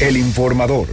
El 0.00 0.16
informador. 0.16 0.86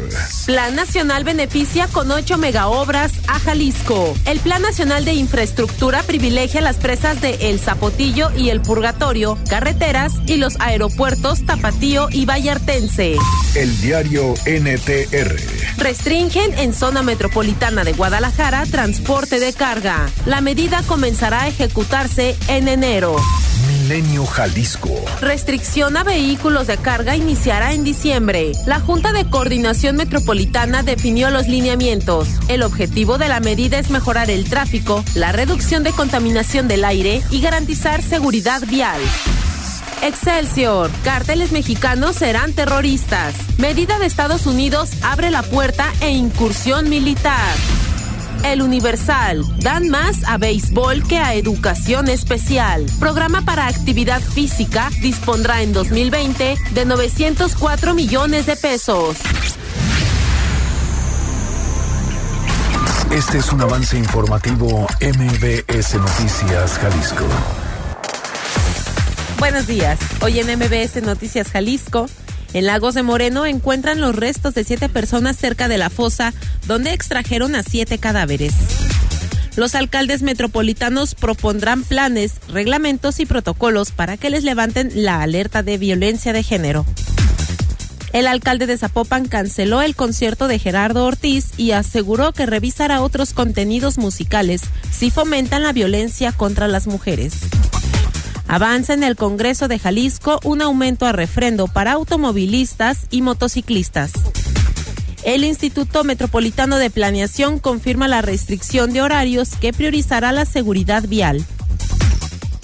Plan 0.48 0.76
Nacional 0.76 1.24
beneficia 1.24 1.88
con 1.88 2.10
8 2.10 2.40
megaobras 2.40 3.12
a 3.28 3.40
Jalisco. 3.40 4.16
El 4.26 4.40
Plan 4.40 4.64
Nacional 4.64 5.06
de 5.06 5.14
Infraestructura 5.14 6.02
privilegia 6.02 6.60
las 6.60 6.78
presas 6.78 7.22
de 7.22 7.50
El 7.52 7.60
Zapotillo 7.60 8.32
y 8.36 8.50
El 8.50 8.62
Purgatorio, 8.62 9.38
carreteras 9.48 10.14
y 10.26 10.38
los 10.38 10.60
aeropuertos 10.60 11.46
Tapatío 11.46 12.08
y 12.12 12.26
Vallartense. 12.26 13.18
El 13.54 13.80
diario 13.80 14.34
NTR. 14.48 15.36
Restringen 15.78 16.58
en 16.58 16.74
zona 16.74 17.04
metropolitana 17.04 17.84
de 17.84 17.94
Guadalajara 17.94 18.66
transporte 18.66 19.40
de 19.40 19.54
carga. 19.54 20.10
La 20.26 20.42
medida 20.42 20.82
comenzará 20.88 21.44
a 21.44 21.48
ejecutarse 21.48 22.36
en 22.48 22.68
enero. 22.68 23.18
Milenio 23.86 24.26
Jalisco. 24.26 24.90
Restricción 25.22 25.96
a 25.96 26.04
vehículos 26.04 26.66
de 26.66 26.76
carga 26.76 27.16
iniciará 27.16 27.74
en 27.74 27.84
diciembre. 27.84 28.54
La 28.66 28.80
Junta 28.80 29.14
de 29.14 29.30
Coordinación 29.30 29.96
Metropolitana 29.96 30.82
definió 30.82 31.30
los 31.30 31.48
lineamientos. 31.48 32.28
El 32.48 32.64
objetivo 32.64 33.20
de 33.20 33.28
la 33.28 33.40
medida 33.42 33.78
es 33.78 33.92
mejorar 33.92 34.32
el 34.32 34.50
tráfico, 34.50 35.06
la 35.14 35.34
reducción 35.34 35.84
de 35.84 35.92
contaminación 35.92 36.68
del 36.68 36.84
aire 36.84 37.22
y 37.30 37.42
garantizar 37.42 38.02
seguridad 38.02 38.64
vial. 38.68 39.00
Excelsior, 40.02 40.90
cárteles 41.04 41.52
mexicanos 41.52 42.16
serán 42.16 42.54
terroristas. 42.54 43.36
Medida 43.60 44.00
de 44.00 44.08
Estados 44.08 44.48
Unidos 44.48 44.90
abre 45.04 45.30
la 45.30 45.44
puerta 45.44 45.94
e 46.02 46.10
incursión 46.10 46.90
militar. 46.90 47.54
El 48.46 48.62
Universal. 48.62 49.44
Dan 49.60 49.90
más 49.90 50.24
a 50.26 50.38
béisbol 50.38 51.08
que 51.08 51.18
a 51.18 51.34
educación 51.34 52.10
especial. 52.10 52.86
Programa 53.00 53.42
para 53.42 53.68
actividad 53.68 54.22
física 54.22 54.90
dispondrá 55.02 55.62
en 55.64 55.74
2020 55.74 56.56
de 56.72 56.86
904 56.86 57.94
millones 57.94 58.46
de 58.46 58.56
pesos. 58.56 59.18
Este 63.12 63.38
es 63.40 63.52
un 63.52 63.62
avance 63.62 63.98
informativo 63.98 64.88
MBS 65.02 65.96
Noticias 65.96 66.78
Jalisco. 66.78 67.26
Buenos 69.40 69.68
días. 69.68 70.00
Hoy 70.22 70.40
en 70.40 70.48
MBS 70.58 71.02
Noticias 71.02 71.50
Jalisco. 71.50 72.08
En 72.54 72.66
Lagos 72.66 72.94
de 72.94 73.04
Moreno 73.04 73.46
encuentran 73.46 74.00
los 74.00 74.16
restos 74.16 74.54
de 74.54 74.64
siete 74.64 74.90
personas 74.90 75.38
cerca 75.38 75.68
de 75.68 75.78
la 75.78 75.90
fosa 75.90 76.34
donde 76.68 76.94
extrajeron 76.94 77.56
a 77.56 77.64
siete 77.64 77.98
cadáveres. 77.98 78.54
Los 79.56 79.74
alcaldes 79.74 80.22
metropolitanos 80.22 81.16
propondrán 81.16 81.84
planes, 81.84 82.34
reglamentos 82.50 83.20
y 83.20 83.26
protocolos 83.26 83.92
para 83.92 84.18
que 84.18 84.30
les 84.30 84.44
levanten 84.44 84.92
la 84.94 85.22
alerta 85.22 85.64
de 85.64 85.78
violencia 85.78 86.34
de 86.34 86.44
género. 86.44 86.86
El 88.16 88.28
alcalde 88.28 88.66
de 88.66 88.78
Zapopan 88.78 89.26
canceló 89.28 89.82
el 89.82 89.94
concierto 89.94 90.48
de 90.48 90.58
Gerardo 90.58 91.04
Ortiz 91.04 91.48
y 91.58 91.72
aseguró 91.72 92.32
que 92.32 92.46
revisará 92.46 93.02
otros 93.02 93.34
contenidos 93.34 93.98
musicales 93.98 94.62
si 94.90 95.12
fomentan 95.12 95.64
la 95.64 95.74
violencia 95.74 96.32
contra 96.32 96.70
las 96.70 96.88
mujeres. 96.88 97.34
Avanza 98.48 98.94
en 98.94 99.04
el 99.04 99.16
Congreso 99.16 99.68
de 99.68 99.80
Jalisco 99.80 100.40
un 100.44 100.62
aumento 100.62 101.06
a 101.06 101.12
refrendo 101.12 101.68
para 101.68 101.94
automovilistas 101.94 103.08
y 103.10 103.22
motociclistas. 103.22 104.12
El 105.24 105.44
Instituto 105.44 106.04
Metropolitano 106.04 106.78
de 106.78 106.92
Planeación 106.92 107.60
confirma 107.60 108.08
la 108.08 108.22
restricción 108.22 108.94
de 108.94 109.02
horarios 109.02 109.50
que 109.60 109.74
priorizará 109.74 110.32
la 110.32 110.46
seguridad 110.46 111.08
vial. 111.08 111.44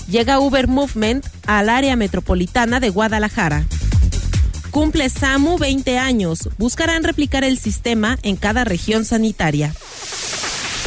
Llega 0.07 0.39
Uber 0.39 0.67
Movement 0.67 1.25
al 1.47 1.69
área 1.69 1.95
metropolitana 1.95 2.79
de 2.79 2.89
Guadalajara. 2.89 3.65
Cumple 4.69 5.09
SAMU 5.09 5.57
20 5.57 5.97
años. 5.97 6.49
Buscarán 6.57 7.03
replicar 7.03 7.43
el 7.43 7.57
sistema 7.57 8.19
en 8.21 8.35
cada 8.35 8.63
región 8.63 9.05
sanitaria. 9.05 9.73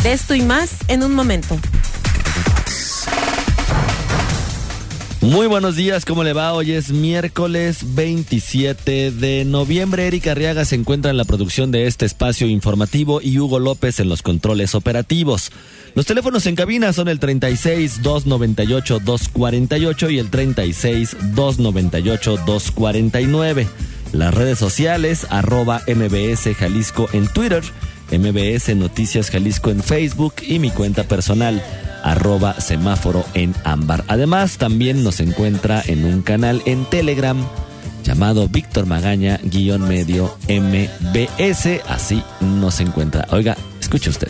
De 0.03 0.12
esto 0.12 0.34
y 0.34 0.43
más 0.43 0.71
en 0.88 1.03
un 1.03 1.15
momento. 1.15 1.59
Muy 5.24 5.46
buenos 5.46 5.74
días, 5.74 6.04
¿cómo 6.04 6.22
le 6.22 6.34
va? 6.34 6.52
Hoy 6.52 6.72
es 6.72 6.90
miércoles 6.90 7.94
27 7.94 9.10
de 9.10 9.46
noviembre. 9.46 10.06
Erika 10.06 10.32
Arriaga 10.32 10.66
se 10.66 10.74
encuentra 10.74 11.10
en 11.10 11.16
la 11.16 11.24
producción 11.24 11.70
de 11.70 11.86
este 11.86 12.04
espacio 12.04 12.46
informativo 12.46 13.22
y 13.22 13.38
Hugo 13.38 13.58
López 13.58 14.00
en 14.00 14.10
los 14.10 14.20
controles 14.20 14.74
operativos. 14.74 15.50
Los 15.94 16.04
teléfonos 16.04 16.44
en 16.44 16.56
cabina 16.56 16.92
son 16.92 17.08
el 17.08 17.20
36 17.20 18.02
298 18.02 18.98
248 18.98 20.10
y 20.10 20.18
el 20.18 20.28
36 20.28 21.16
298 21.34 22.36
249. 22.44 23.66
Las 24.12 24.34
redes 24.34 24.58
sociales, 24.58 25.26
arroba 25.30 25.80
MBS 25.88 26.54
Jalisco 26.54 27.08
en 27.14 27.28
Twitter, 27.28 27.64
MBS 28.19 28.75
Noticias 28.76 29.30
Jalisco 29.30 29.70
en 29.70 29.82
Facebook 29.82 30.34
y 30.47 30.58
mi 30.58 30.70
cuenta 30.70 31.04
personal 31.04 31.62
arroba 32.02 32.60
semáforo 32.60 33.25
en 33.34 33.54
ámbar. 33.64 34.04
Además, 34.08 34.58
también 34.58 35.02
nos 35.02 35.20
encuentra 35.20 35.82
en 35.86 36.04
un 36.04 36.22
canal 36.22 36.62
en 36.66 36.84
Telegram 36.84 37.36
llamado 38.04 38.47
Víctor 38.48 38.86
Magaña 38.86 39.41
guion 39.42 39.88
medio 39.88 40.36
MBS. 40.48 41.80
Así 41.88 42.22
nos 42.41 42.80
encuentra. 42.80 43.26
Oiga, 43.30 43.56
escuche 43.80 44.10
usted. 44.10 44.28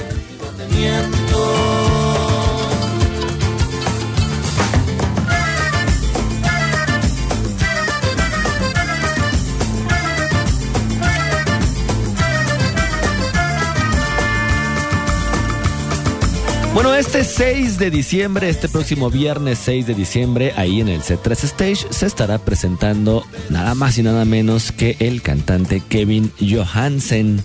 Bueno, 16.74 16.92
este 16.92 17.22
6 17.22 17.78
de 17.78 17.88
diciembre, 17.88 18.48
este 18.48 18.68
próximo 18.68 19.08
viernes 19.08 19.60
6 19.60 19.86
de 19.86 19.94
diciembre, 19.94 20.52
ahí 20.56 20.80
en 20.80 20.88
el 20.88 21.02
C3 21.02 21.44
Stage, 21.44 21.86
se 21.90 22.04
estará 22.04 22.38
presentando 22.38 23.24
nada 23.48 23.76
más 23.76 23.96
y 23.96 24.02
nada 24.02 24.24
menos 24.24 24.72
que 24.72 24.96
el 24.98 25.22
cantante 25.22 25.80
Kevin 25.88 26.32
Johansen. 26.40 27.44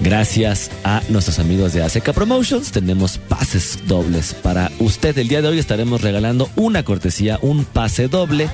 Gracias 0.00 0.72
a 0.82 1.00
nuestros 1.10 1.38
amigos 1.38 1.74
de 1.74 1.84
ACK 1.84 2.12
Promotions, 2.12 2.72
tenemos 2.72 3.18
pases 3.18 3.78
dobles 3.86 4.34
para 4.34 4.72
usted. 4.80 5.16
El 5.16 5.28
día 5.28 5.40
de 5.40 5.48
hoy 5.48 5.60
estaremos 5.60 6.00
regalando 6.02 6.50
una 6.56 6.82
cortesía, 6.82 7.38
un 7.40 7.64
pase 7.64 8.08
doble 8.08 8.50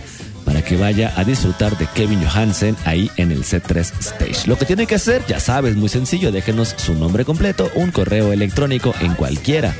que 0.62 0.76
vaya 0.76 1.12
a 1.16 1.24
disfrutar 1.24 1.76
de 1.78 1.86
Kevin 1.86 2.24
Johansen 2.24 2.76
ahí 2.84 3.10
en 3.16 3.32
el 3.32 3.44
C3 3.44 3.92
Stage. 3.98 4.46
Lo 4.46 4.56
que 4.56 4.66
tiene 4.66 4.86
que 4.86 4.94
hacer, 4.94 5.24
ya 5.26 5.40
sabes, 5.40 5.76
muy 5.76 5.88
sencillo, 5.88 6.32
déjenos 6.32 6.74
su 6.76 6.94
nombre 6.94 7.24
completo, 7.24 7.70
un 7.74 7.90
correo 7.90 8.32
electrónico 8.32 8.94
en 9.00 9.14
cualquiera 9.14 9.74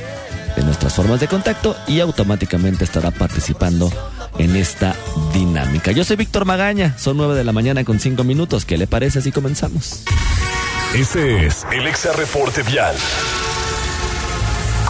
de 0.55 0.63
nuestras 0.63 0.93
formas 0.93 1.19
de 1.19 1.27
contacto 1.27 1.75
y 1.87 1.99
automáticamente 1.99 2.83
estará 2.83 3.11
participando 3.11 3.91
en 4.37 4.55
esta 4.55 4.95
dinámica. 5.33 5.91
Yo 5.91 6.03
soy 6.03 6.17
Víctor 6.17 6.45
Magaña, 6.45 6.97
son 6.97 7.17
9 7.17 7.35
de 7.35 7.43
la 7.43 7.51
mañana 7.51 7.83
con 7.83 7.99
5 7.99 8.23
minutos. 8.23 8.65
¿Qué 8.65 8.77
le 8.77 8.87
parece 8.87 9.21
si 9.21 9.31
comenzamos? 9.31 10.03
Este 10.93 11.45
es 11.45 11.65
el 11.71 11.87
Exa 11.87 12.11
Reporte 12.13 12.63
Vial. 12.63 12.95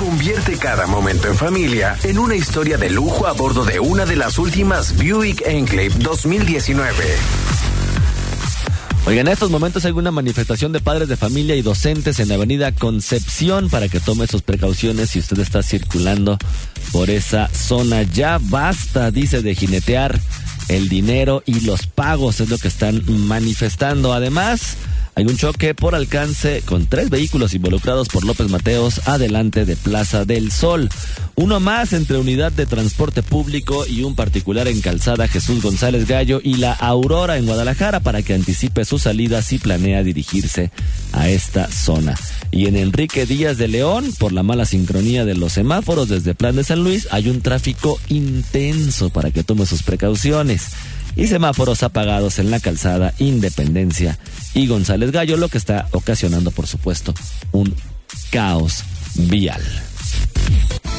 Convierte 0.02 0.58
cada 0.58 0.88
momento 0.88 1.28
en 1.28 1.36
familia 1.36 1.96
en 2.04 2.18
una 2.18 2.34
historia 2.36 2.76
de 2.76 2.90
lujo 2.90 3.28
a 3.28 3.34
bordo 3.34 3.64
de 3.64 3.80
una 3.80 4.04
de 4.04 4.16
las 4.16 4.40
últimas 4.40 4.98
Buick 4.98 5.44
Enclave 5.46 5.92
2019. 6.00 6.92
Oigan, 9.06 9.28
en 9.28 9.34
estos 9.34 9.52
momentos 9.52 9.86
hay 9.86 9.92
una 9.92 10.10
manifestación 10.10 10.72
de 10.72 10.80
padres 10.80 11.08
de 11.08 11.18
familia 11.18 11.56
y 11.56 11.62
docentes 11.62 12.20
en 12.20 12.30
la 12.30 12.34
avenida 12.34 12.72
Concepción 12.72 13.70
para 13.70 13.90
que 13.90 14.00
tome 14.00 14.26
sus 14.26 14.42
precauciones 14.42 15.12
si 15.12 15.20
usted 15.20 15.38
está 15.38 15.62
circulando 15.62 16.40
por 16.92 17.12
esa 17.12 17.48
zona. 17.50 18.02
Ya 18.02 18.40
basta, 18.42 19.12
dice, 19.12 19.44
de 19.44 19.54
jinetear 19.54 20.20
el 20.68 20.90
dinero 20.90 21.44
y 21.46 21.60
los 21.60 21.86
pagos, 21.86 22.40
es 22.40 22.50
lo 22.50 22.58
que 22.58 22.70
están 22.70 23.04
manifestando. 23.28 24.14
Además, 24.14 24.78
hay 25.14 25.26
un 25.26 25.36
choque 25.36 25.76
por 25.76 25.94
alcance 25.94 26.62
con 26.66 26.86
tres 26.86 27.10
vehículos 27.10 27.54
involucrados 27.54 28.08
por 28.08 28.26
López 28.26 28.50
Mateos 28.50 29.08
adelante 29.08 29.66
de 29.66 29.76
Plaza 29.76 30.24
del 30.24 30.52
Sol. 30.52 30.90
Uno 31.36 31.60
más 31.60 31.92
entre 31.94 32.18
Unidad 32.18 32.52
de 32.52 32.66
Transporte 32.66 33.22
Público 33.22 33.86
y 33.86 34.04
un 34.04 34.16
particular 34.16 34.68
en 34.68 34.80
Calzada 34.80 35.28
Jesús 35.28 35.62
González 35.62 36.08
Gallo 36.08 36.40
y 36.44 36.56
la 36.56 36.74
Aurora 36.74 37.38
en 37.38 37.46
Guadalajara 37.46 38.00
para 38.00 38.22
que 38.22 38.34
anticipe 38.34 38.86
su 38.86 39.00
salida 39.00 39.42
si 39.42 39.58
planea 39.58 40.04
dirigirse 40.04 40.72
a 41.12 41.30
esta 41.30 41.70
zona. 41.70 42.16
Y 42.52 42.68
en 42.68 42.76
Enrique 42.76 43.26
Díaz 43.26 43.58
de 43.58 43.68
León, 43.68 44.14
por 44.18 44.32
la 44.32 44.44
mala 44.44 44.66
sincronía 44.66 45.26
de 45.26 45.36
los 45.36 45.54
semáforos 45.54 46.10
desde 46.10 46.36
Plan 46.36 46.56
de 46.56 46.64
San 46.64 46.84
Luis, 46.84 47.08
hay 47.12 47.30
un 47.30 47.42
tráfico 47.42 48.00
intenso 48.08 49.10
para 49.10 49.32
que 49.32 49.44
tome 49.44 49.66
sus 49.66 49.84
precauciones 49.84 50.70
y 51.16 51.28
semáforos 51.28 51.84
apagados 51.84 52.40
en 52.40 52.52
la 52.52 52.60
calzada 52.60 53.14
Independencia 53.18 54.18
y 54.54 54.68
González 54.68 55.12
Gallo, 55.12 55.38
lo 55.38 55.50
que 55.50 55.58
está 55.58 55.88
ocasionando, 55.92 56.52
por 56.52 56.68
supuesto, 56.68 57.14
un 57.52 57.76
caos 58.32 58.84
vial. 59.16 59.62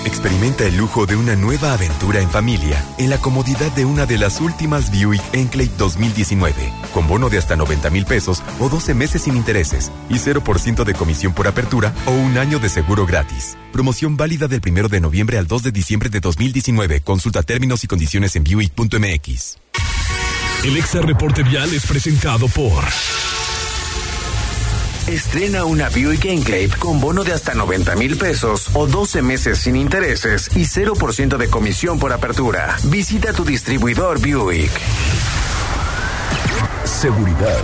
Experimenta 0.04 0.64
el 0.64 0.76
lujo 0.76 1.06
de 1.06 1.14
una 1.14 1.36
nueva 1.36 1.74
aventura 1.74 2.20
en 2.20 2.28
familia 2.28 2.84
en 2.98 3.08
la 3.08 3.18
comodidad 3.18 3.70
de 3.72 3.84
una 3.84 4.04
de 4.04 4.18
las 4.18 4.40
últimas 4.40 4.90
Buick 4.90 5.22
Enclave 5.32 5.70
2019, 5.78 6.72
con 6.92 7.06
bono 7.06 7.30
de 7.30 7.38
hasta 7.38 7.56
90 7.56 7.90
mil 7.90 8.04
pesos 8.04 8.42
o 8.58 8.68
12 8.68 8.94
meses 8.94 9.22
sin 9.22 9.36
intereses 9.36 9.92
y 10.10 10.14
0% 10.14 10.84
de 10.84 10.94
comisión 10.94 11.32
por 11.34 11.46
apertura 11.46 11.94
o 12.06 12.10
un 12.10 12.36
año 12.36 12.58
de 12.58 12.68
seguro 12.68 13.06
gratis. 13.06 13.56
Promoción 13.72 14.16
válida 14.16 14.48
del 14.48 14.60
1 14.66 14.88
de 14.88 15.00
noviembre 15.00 15.38
al 15.38 15.46
2 15.46 15.62
de 15.62 15.72
diciembre 15.72 16.10
de 16.10 16.20
2019. 16.20 17.00
Consulta 17.00 17.42
términos 17.42 17.84
y 17.84 17.86
condiciones 17.86 18.34
en 18.36 18.44
Buick.mx. 18.44 19.61
El 20.64 20.76
Exa 20.76 21.00
Reporte 21.00 21.42
Vial 21.42 21.74
es 21.74 21.84
presentado 21.86 22.46
por... 22.46 22.84
Estrena 25.08 25.64
una 25.64 25.88
Buick 25.88 26.26
Enclave 26.26 26.70
con 26.78 27.00
bono 27.00 27.24
de 27.24 27.32
hasta 27.32 27.54
90 27.54 27.96
mil 27.96 28.16
pesos 28.16 28.68
o 28.72 28.86
12 28.86 29.22
meses 29.22 29.58
sin 29.58 29.74
intereses 29.74 30.48
y 30.54 30.60
0% 30.60 31.36
de 31.36 31.48
comisión 31.48 31.98
por 31.98 32.12
apertura. 32.12 32.76
Visita 32.84 33.32
tu 33.32 33.44
distribuidor 33.44 34.20
Buick. 34.20 34.70
Seguridad. 36.84 37.60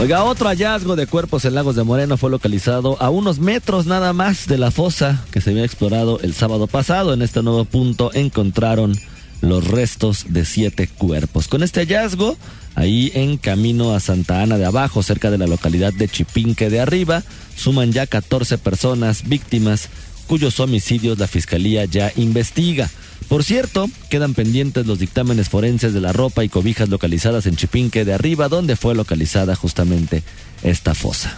Oiga, 0.00 0.24
otro 0.24 0.48
hallazgo 0.48 0.96
de 0.96 1.06
cuerpos 1.06 1.44
en 1.44 1.54
Lagos 1.54 1.76
de 1.76 1.84
Moreno 1.84 2.16
fue 2.16 2.30
localizado 2.30 2.96
a 3.00 3.08
unos 3.08 3.38
metros 3.38 3.86
nada 3.86 4.12
más 4.12 4.48
de 4.48 4.58
la 4.58 4.72
fosa 4.72 5.24
que 5.30 5.40
se 5.40 5.50
había 5.50 5.64
explorado 5.64 6.18
el 6.22 6.34
sábado 6.34 6.66
pasado. 6.66 7.14
En 7.14 7.22
este 7.22 7.40
nuevo 7.40 7.64
punto 7.64 8.10
encontraron 8.14 8.98
los 9.42 9.66
restos 9.66 10.26
de 10.28 10.46
siete 10.46 10.88
cuerpos. 10.88 11.48
Con 11.48 11.62
este 11.62 11.80
hallazgo, 11.80 12.38
ahí 12.74 13.12
en 13.14 13.36
camino 13.36 13.94
a 13.94 14.00
Santa 14.00 14.40
Ana 14.40 14.56
de 14.56 14.64
Abajo, 14.64 15.02
cerca 15.02 15.30
de 15.30 15.36
la 15.36 15.46
localidad 15.46 15.92
de 15.92 16.08
Chipinque 16.08 16.70
de 16.70 16.80
Arriba, 16.80 17.22
suman 17.56 17.92
ya 17.92 18.06
14 18.06 18.56
personas 18.56 19.28
víctimas 19.28 19.88
cuyos 20.26 20.58
homicidios 20.60 21.18
la 21.18 21.26
Fiscalía 21.26 21.84
ya 21.84 22.12
investiga. 22.16 22.88
Por 23.28 23.44
cierto, 23.44 23.90
quedan 24.08 24.34
pendientes 24.34 24.86
los 24.86 24.98
dictámenes 24.98 25.48
forenses 25.48 25.92
de 25.92 26.00
la 26.00 26.12
ropa 26.12 26.44
y 26.44 26.48
cobijas 26.48 26.88
localizadas 26.88 27.46
en 27.46 27.56
Chipinque 27.56 28.04
de 28.04 28.14
Arriba, 28.14 28.48
donde 28.48 28.76
fue 28.76 28.94
localizada 28.94 29.54
justamente 29.56 30.22
esta 30.62 30.94
fosa. 30.94 31.36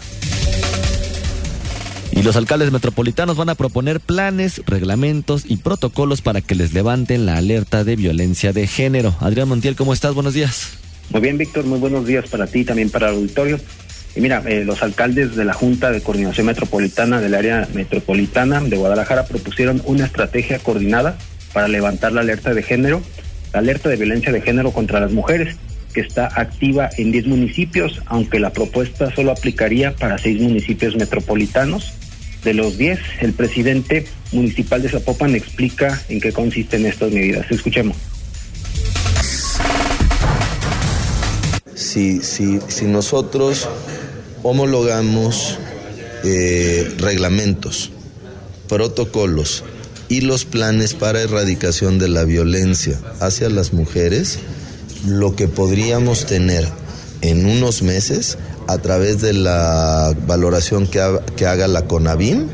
Y 2.13 2.23
los 2.23 2.37
alcaldes 2.37 2.71
metropolitanos 2.71 3.37
van 3.37 3.49
a 3.49 3.55
proponer 3.55 4.01
planes, 4.01 4.63
reglamentos 4.67 5.45
y 5.47 5.57
protocolos 5.57 6.23
para 6.23 6.41
que 6.41 6.55
les 6.55 6.73
levanten 6.73 7.27
la 7.27 7.37
alerta 7.37 7.85
de 7.85 7.97
violencia 7.97 8.53
de 8.53 8.67
género. 8.67 9.15
Adrián 9.21 9.49
Montiel, 9.49 9.77
¿cómo 9.77 9.93
estás? 9.93 10.15
Buenos 10.15 10.35
días. 10.35 10.79
Muy 11.11 11.21
bien, 11.21 11.39
Víctor, 11.39 11.65
muy 11.65 11.79
buenos 11.79 12.07
días 12.07 12.29
para 12.29 12.47
ti 12.47 12.61
y 12.61 12.65
también 12.65 12.91
para 12.91 13.09
el 13.09 13.17
auditorio. 13.17 13.59
Y 14.17 14.21
mira, 14.21 14.43
eh, 14.47 14.65
los 14.65 14.83
alcaldes 14.83 15.35
de 15.35 15.45
la 15.45 15.53
Junta 15.53 15.91
de 15.91 16.01
Coordinación 16.01 16.47
Metropolitana 16.47 17.21
del 17.21 17.35
área 17.35 17.69
metropolitana 17.75 18.61
de 18.61 18.77
Guadalajara 18.77 19.27
propusieron 19.27 19.83
una 19.87 20.07
estrategia 20.07 20.61
coordinada 20.61 21.19
para 21.53 21.69
levantar 21.69 22.13
la 22.13 22.21
alerta 22.21 22.55
de 22.55 22.63
género, 22.63 23.03
la 23.53 23.59
alerta 23.59 23.89
de 23.89 23.97
violencia 23.97 24.33
de 24.33 24.41
género 24.41 24.71
contra 24.73 25.01
las 25.01 25.11
mujeres, 25.11 25.57
que 25.95 26.01
está 26.01 26.29
activa 26.39 26.91
en 26.99 27.13
10 27.13 27.27
municipios, 27.27 28.03
aunque 28.07 28.41
la 28.41 28.51
propuesta 28.51 29.15
solo 29.15 29.31
aplicaría 29.31 29.95
para 29.95 30.19
seis 30.19 30.41
municipios 30.41 30.97
metropolitanos. 30.97 31.95
De 32.43 32.53
los 32.53 32.77
10, 32.77 32.99
el 33.23 33.33
presidente 33.33 34.05
municipal 34.33 34.83
de 34.83 34.91
Zapopan 34.91 35.35
explica 35.35 36.03
en 36.11 36.21
qué 36.21 36.33
consisten 36.33 36.85
estas 36.85 37.11
medidas. 37.11 37.51
Escuchemos. 37.51 37.97
Si, 41.75 42.21
si, 42.21 42.59
si 42.69 42.85
nosotros 42.85 43.69
homologamos 44.43 45.59
eh, 46.25 46.93
reglamentos, 46.99 47.91
protocolos 48.69 49.65
y 50.09 50.21
los 50.21 50.45
planes 50.45 50.95
para 50.95 51.23
erradicación 51.23 51.99
de 51.99 52.09
la 52.09 52.25
violencia 52.25 52.99
hacia 53.21 53.49
las 53.49 53.73
mujeres, 53.73 54.39
lo 55.07 55.35
que 55.37 55.49
podríamos 55.49 56.27
tener 56.27 56.67
en 57.21 57.47
unos 57.47 57.83
meses 57.83 58.39
a 58.67 58.79
través 58.79 59.21
de 59.21 59.33
la 59.33 60.15
valoración 60.27 60.87
que, 60.87 61.01
que 61.37 61.47
haga 61.47 61.69
la 61.69 61.83
CONAVIM 61.83 62.49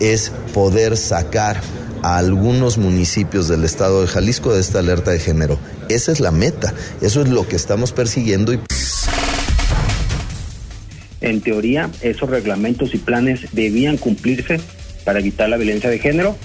es 0.00 0.30
poder 0.54 0.96
sacar 0.96 1.60
a 2.02 2.18
algunos 2.18 2.78
municipios 2.78 3.48
del 3.48 3.64
estado 3.64 4.02
de 4.02 4.06
Jalisco 4.06 4.54
de 4.54 4.60
esta 4.60 4.78
alerta 4.78 5.10
de 5.10 5.18
género. 5.18 5.58
Esa 5.88 6.12
es 6.12 6.20
la 6.20 6.30
meta, 6.30 6.74
eso 7.00 7.22
es 7.22 7.28
lo 7.28 7.48
que 7.48 7.56
estamos 7.56 7.92
persiguiendo. 7.92 8.52
Y... 8.52 8.60
En 11.20 11.40
teoría, 11.40 11.90
esos 12.00 12.30
reglamentos 12.30 12.94
y 12.94 12.98
planes 12.98 13.40
debían 13.52 13.96
cumplirse 13.96 14.60
para 15.04 15.18
evitar 15.18 15.48
la 15.48 15.56
violencia 15.56 15.90
de 15.90 15.98
género. 15.98 16.36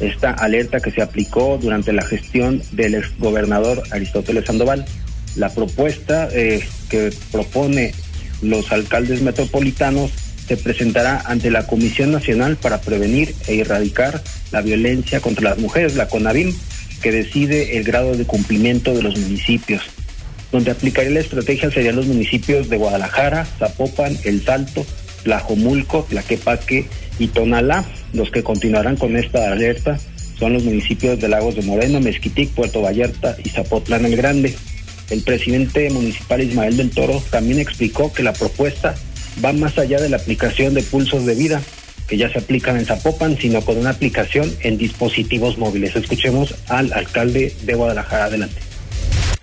Esta 0.00 0.30
alerta 0.30 0.80
que 0.80 0.90
se 0.90 1.02
aplicó 1.02 1.58
durante 1.60 1.92
la 1.92 2.02
gestión 2.02 2.62
del 2.72 2.94
exgobernador 2.94 3.82
Aristóteles 3.90 4.46
Sandoval. 4.46 4.86
La 5.36 5.48
propuesta 5.48 6.28
eh, 6.32 6.62
que 6.90 7.12
propone 7.30 7.92
los 8.42 8.70
alcaldes 8.72 9.22
metropolitanos 9.22 10.10
se 10.46 10.56
presentará 10.56 11.22
ante 11.26 11.50
la 11.50 11.66
Comisión 11.66 12.12
Nacional 12.12 12.56
para 12.56 12.80
Prevenir 12.80 13.34
e 13.46 13.60
Erradicar 13.60 14.22
la 14.50 14.60
Violencia 14.60 15.20
contra 15.20 15.50
las 15.50 15.58
Mujeres, 15.58 15.94
la 15.94 16.08
CONAVIM, 16.08 16.52
que 17.00 17.12
decide 17.12 17.78
el 17.78 17.84
grado 17.84 18.16
de 18.16 18.24
cumplimiento 18.24 18.92
de 18.94 19.02
los 19.02 19.18
municipios. 19.18 19.82
Donde 20.50 20.70
aplicaría 20.70 21.12
la 21.12 21.20
estrategia 21.20 21.70
serían 21.70 21.96
los 21.96 22.06
municipios 22.06 22.68
de 22.68 22.76
Guadalajara, 22.76 23.46
Zapopan, 23.58 24.16
El 24.24 24.44
Salto, 24.44 24.84
Tlajomulco, 25.22 26.06
Tlaquepaque 26.08 26.86
y 27.18 27.28
Tonalá. 27.28 27.84
Los 28.12 28.30
que 28.30 28.42
continuarán 28.42 28.96
con 28.96 29.16
esta 29.16 29.50
alerta 29.50 29.98
son 30.38 30.52
los 30.52 30.64
municipios 30.64 31.18
de 31.20 31.28
Lagos 31.28 31.54
de 31.54 31.62
Moreno, 31.62 32.00
Mezquitic, 32.00 32.50
Puerto 32.50 32.82
Vallarta 32.82 33.36
y 33.42 33.48
Zapotlán 33.48 34.04
el 34.04 34.16
Grande. 34.16 34.54
El 35.10 35.22
presidente 35.22 35.90
municipal 35.90 36.40
Ismael 36.40 36.76
del 36.76 36.90
Toro 36.90 37.22
también 37.30 37.58
explicó 37.58 38.12
que 38.12 38.22
la 38.22 38.32
propuesta 38.32 38.94
va 39.44 39.52
más 39.52 39.78
allá 39.78 40.00
de 40.00 40.08
la 40.08 40.16
aplicación 40.16 40.74
de 40.74 40.82
pulsos 40.82 41.26
de 41.26 41.34
vida 41.34 41.60
que 42.08 42.16
ya 42.16 42.30
se 42.30 42.38
aplican 42.38 42.76
en 42.76 42.84
Zapopan, 42.84 43.38
sino 43.38 43.62
con 43.62 43.78
una 43.78 43.90
aplicación 43.90 44.52
en 44.60 44.76
dispositivos 44.76 45.58
móviles. 45.58 45.96
Escuchemos 45.96 46.54
al 46.68 46.92
alcalde 46.92 47.54
de 47.62 47.74
Guadalajara. 47.74 48.26
Adelante. 48.26 48.61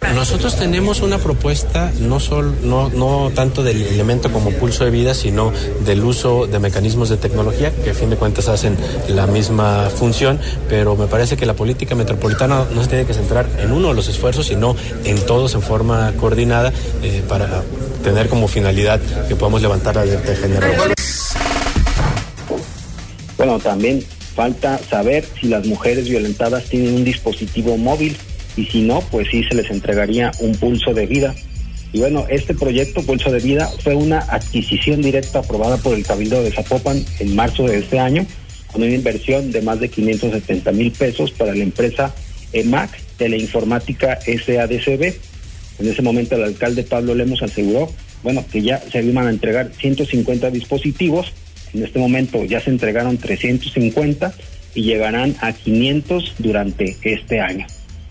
Nosotros 0.02 0.56
tenemos 0.58 1.02
una 1.02 1.18
propuesta 1.18 1.92
no, 2.00 2.20
solo, 2.20 2.54
no, 2.64 2.90
no 2.90 3.32
tanto 3.36 3.64
del 3.64 3.82
elemento 3.82 4.32
como 4.32 4.52
pulso 4.52 4.84
de 4.86 4.92
vida, 4.92 5.14
sino 5.14 5.52
del 5.86 6.04
uso 6.04 6.48
de 6.48 6.58
mecanismos 6.60 7.10
de 7.10 7.18
tecnología 7.18 7.72
que 7.84 7.92
a 7.92 7.94
fin 7.94 8.10
de 8.10 8.16
cuentas 8.16 8.48
hacen 8.48 8.78
la 9.08 9.28
misma 9.28 9.90
función, 9.90 10.40
pero 10.68 10.96
me 10.96 11.08
parece 11.08 11.38
que 11.38 11.46
la 11.46 11.54
política 11.54 11.96
metropolitana 11.96 12.66
no 12.74 12.82
se 12.82 12.90
tiene 12.90 13.06
que 13.06 13.14
centrar 13.14 13.48
en 13.60 13.72
uno 13.72 13.90
de 13.90 13.94
los 13.94 14.08
esfuerzos, 14.08 14.48
sino 14.48 14.76
en 15.04 15.26
todos 15.26 15.54
en 15.56 15.62
forma 15.62 16.14
coordinada 16.20 16.74
eh, 17.04 17.22
para 17.28 17.64
tener 18.04 18.30
como 18.30 18.48
finalidad 18.48 19.00
que 19.28 19.36
podamos 19.36 19.62
levantar 19.62 19.96
la 19.96 20.02
alerta 20.02 20.32
de 20.32 20.36
género. 20.38 20.68
Bueno, 23.38 23.60
también 23.60 24.04
falta 24.36 24.80
saber 24.90 25.26
si 25.40 25.48
las 25.48 25.66
mujeres 25.66 26.10
violentadas 26.10 26.66
tienen 26.66 26.96
un 26.96 27.04
dispositivo 27.04 27.78
móvil 27.78 28.18
y 28.60 28.66
si 28.66 28.82
no, 28.82 29.00
pues 29.10 29.30
sí 29.32 29.44
se 29.46 29.56
les 29.56 29.72
entregaría 29.72 30.32
un 30.40 30.54
pulso 30.56 30.94
de 30.94 31.06
vida. 31.06 31.34
Y 31.94 32.00
bueno, 32.00 32.26
este 32.30 32.54
proyecto 32.54 33.02
Pulso 33.04 33.32
de 33.32 33.40
Vida 33.40 33.68
fue 33.82 33.96
una 33.96 34.20
adquisición 34.20 35.02
directa 35.02 35.40
aprobada 35.40 35.78
por 35.78 35.96
el 35.96 36.06
Cabildo 36.06 36.44
de 36.44 36.52
Zapopan 36.52 37.04
en 37.20 37.36
marzo 37.36 37.64
de 37.68 37.80
este 37.80 38.00
año, 38.00 38.26
con 38.68 38.84
una 38.84 38.94
inversión 38.94 39.52
de 39.52 39.62
más 39.62 39.80
de 39.80 39.90
570 39.90 40.72
mil 40.74 40.92
pesos 40.92 41.32
para 41.32 41.56
la 41.56 41.64
empresa 41.64 42.14
EMAC 42.52 42.92
Teleinformática 43.18 44.20
SADCB. 44.22 45.14
En 45.80 45.88
ese 45.88 46.02
momento 46.02 46.36
el 46.36 46.44
alcalde 46.44 46.84
Pablo 46.84 47.16
Lemos 47.16 47.42
aseguró, 47.42 47.90
bueno, 48.24 48.46
que 48.52 48.62
ya 48.62 48.84
se 48.92 49.02
iban 49.02 49.26
a 49.26 49.30
entregar 49.30 49.72
150 49.80 50.52
dispositivos, 50.52 51.32
en 51.74 51.84
este 51.84 51.98
momento 51.98 52.44
ya 52.44 52.60
se 52.60 52.72
entregaron 52.72 53.18
350 53.18 54.34
y 54.76 54.84
llegarán 54.84 55.36
a 55.40 55.54
500 55.54 56.36
durante 56.38 56.98
este 57.02 57.40
año. 57.40 57.66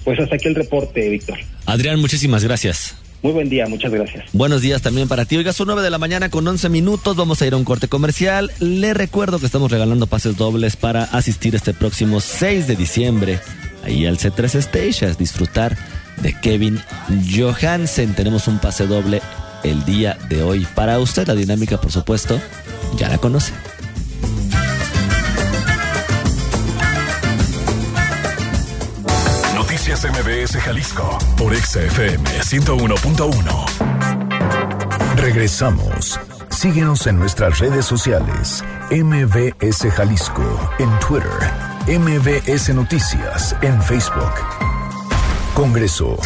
Pues 0.09 0.21
hasta 0.21 0.37
aquí 0.37 0.49
el 0.49 0.55
reporte, 0.55 1.07
Víctor. 1.11 1.37
Adrián, 1.67 2.01
muchísimas 2.01 2.43
gracias. 2.43 2.97
Muy 3.21 3.33
buen 3.33 3.51
día, 3.51 3.67
muchas 3.67 3.93
gracias. 3.93 4.25
Buenos 4.33 4.63
días 4.63 4.81
también 4.81 5.07
para 5.07 5.27
ti. 5.27 5.37
Oiga, 5.37 5.53
son 5.53 5.67
9 5.67 5.83
de 5.83 5.91
la 5.91 5.99
mañana 5.99 6.31
con 6.31 6.49
11 6.49 6.71
minutos. 6.71 7.15
Vamos 7.15 7.43
a 7.43 7.47
ir 7.47 7.53
a 7.53 7.59
un 7.59 7.65
corte 7.65 7.89
comercial. 7.89 8.51
Le 8.59 8.95
recuerdo 8.95 9.39
que 9.39 9.45
estamos 9.45 9.71
regalando 9.71 10.07
pases 10.07 10.39
dobles 10.39 10.77
para 10.77 11.05
asistir 11.05 11.55
este 11.55 11.75
próximo 11.75 12.21
6 12.21 12.67
de 12.67 12.77
diciembre 12.77 13.39
ahí 13.85 14.07
al 14.07 14.17
C3 14.17 14.55
Stage 14.55 15.05
a 15.05 15.13
disfrutar 15.13 15.77
de 16.23 16.33
Kevin 16.41 16.81
Johansen. 17.31 18.15
Tenemos 18.15 18.49
un 18.49 18.61
pase 18.61 18.87
doble 18.87 19.21
el 19.63 19.85
día 19.85 20.17
de 20.31 20.43
hoy 20.43 20.67
para 20.75 20.99
usted. 21.01 21.27
La 21.27 21.35
dinámica, 21.35 21.79
por 21.79 21.93
supuesto, 21.93 22.41
ya 22.97 23.11
la 23.11 23.19
conoce. 23.19 23.53
MBS 29.89 30.61
Jalisco 30.61 31.19
por 31.39 31.57
XFM 31.57 32.23
101.1. 32.23 35.17
Regresamos. 35.17 36.21
Síguenos 36.51 37.07
en 37.07 37.19
nuestras 37.19 37.59
redes 37.59 37.87
sociales. 37.87 38.63
MBS 38.91 39.91
Jalisco 39.91 40.45
en 40.79 40.91
Twitter. 40.99 41.31
MBS 41.89 42.75
Noticias 42.75 43.57
en 43.63 43.83
Facebook. 43.83 44.35
Congreso. 45.55 46.19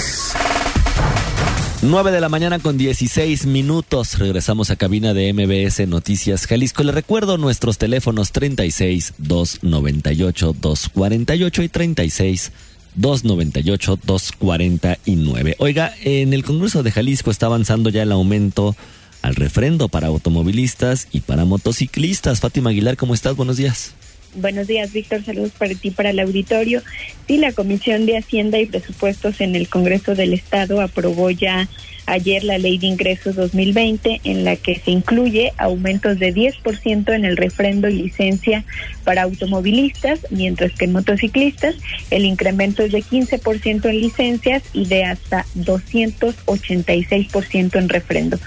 9 1.82 2.10
de 2.10 2.20
la 2.20 2.28
mañana 2.28 2.58
con 2.58 2.76
16 2.76 3.46
minutos. 3.46 4.18
Regresamos 4.18 4.70
a 4.70 4.76
cabina 4.76 5.14
de 5.14 5.32
MBS 5.32 5.86
Noticias 5.86 6.48
Jalisco. 6.48 6.82
Le 6.82 6.90
recuerdo 6.90 7.38
nuestros 7.38 7.78
teléfonos 7.78 8.32
36 8.32 9.14
298 9.18 10.56
248 10.60 11.62
y 11.62 11.68
36 11.68 12.50
298 12.94 13.98
249. 14.04 15.56
Oiga, 15.58 15.94
en 16.04 16.32
el 16.32 16.44
Congreso 16.44 16.82
de 16.82 16.90
Jalisco 16.90 17.30
está 17.30 17.46
avanzando 17.46 17.90
ya 17.90 18.02
el 18.02 18.12
aumento 18.12 18.76
al 19.22 19.36
refrendo 19.36 19.88
para 19.88 20.08
automovilistas 20.08 21.08
y 21.12 21.20
para 21.20 21.44
motociclistas. 21.44 22.40
Fátima 22.40 22.70
Aguilar, 22.70 22.96
¿cómo 22.96 23.14
estás? 23.14 23.36
Buenos 23.36 23.56
días. 23.56 23.94
Buenos 24.34 24.66
días, 24.66 24.92
Víctor. 24.92 25.22
Saludos 25.24 25.52
para 25.58 25.74
ti, 25.74 25.90
para 25.90 26.10
el 26.10 26.18
auditorio. 26.18 26.82
Sí, 27.26 27.36
la 27.36 27.52
Comisión 27.52 28.06
de 28.06 28.16
Hacienda 28.16 28.58
y 28.58 28.66
Presupuestos 28.66 29.40
en 29.40 29.54
el 29.56 29.68
Congreso 29.68 30.14
del 30.14 30.32
Estado 30.32 30.80
aprobó 30.80 31.30
ya 31.30 31.68
ayer 32.06 32.42
la 32.42 32.58
Ley 32.58 32.78
de 32.78 32.86
Ingresos 32.86 33.36
2020 33.36 34.22
en 34.24 34.44
la 34.44 34.56
que 34.56 34.76
se 34.76 34.90
incluye 34.90 35.52
aumentos 35.58 36.18
de 36.18 36.34
10% 36.34 37.14
en 37.14 37.24
el 37.24 37.36
refrendo 37.36 37.88
y 37.88 38.02
licencia 38.02 38.64
para 39.02 39.22
automovilistas, 39.22 40.20
mientras 40.30 40.72
que 40.72 40.86
en 40.86 40.92
motociclistas 40.92 41.76
el 42.10 42.24
incremento 42.24 42.82
es 42.82 42.92
de 42.92 43.02
15% 43.02 43.88
en 43.88 44.00
licencias 44.00 44.62
y 44.72 44.86
de 44.86 45.04
hasta 45.04 45.44
286% 45.56 47.76
en 47.76 47.88
refrendo. 47.88 48.38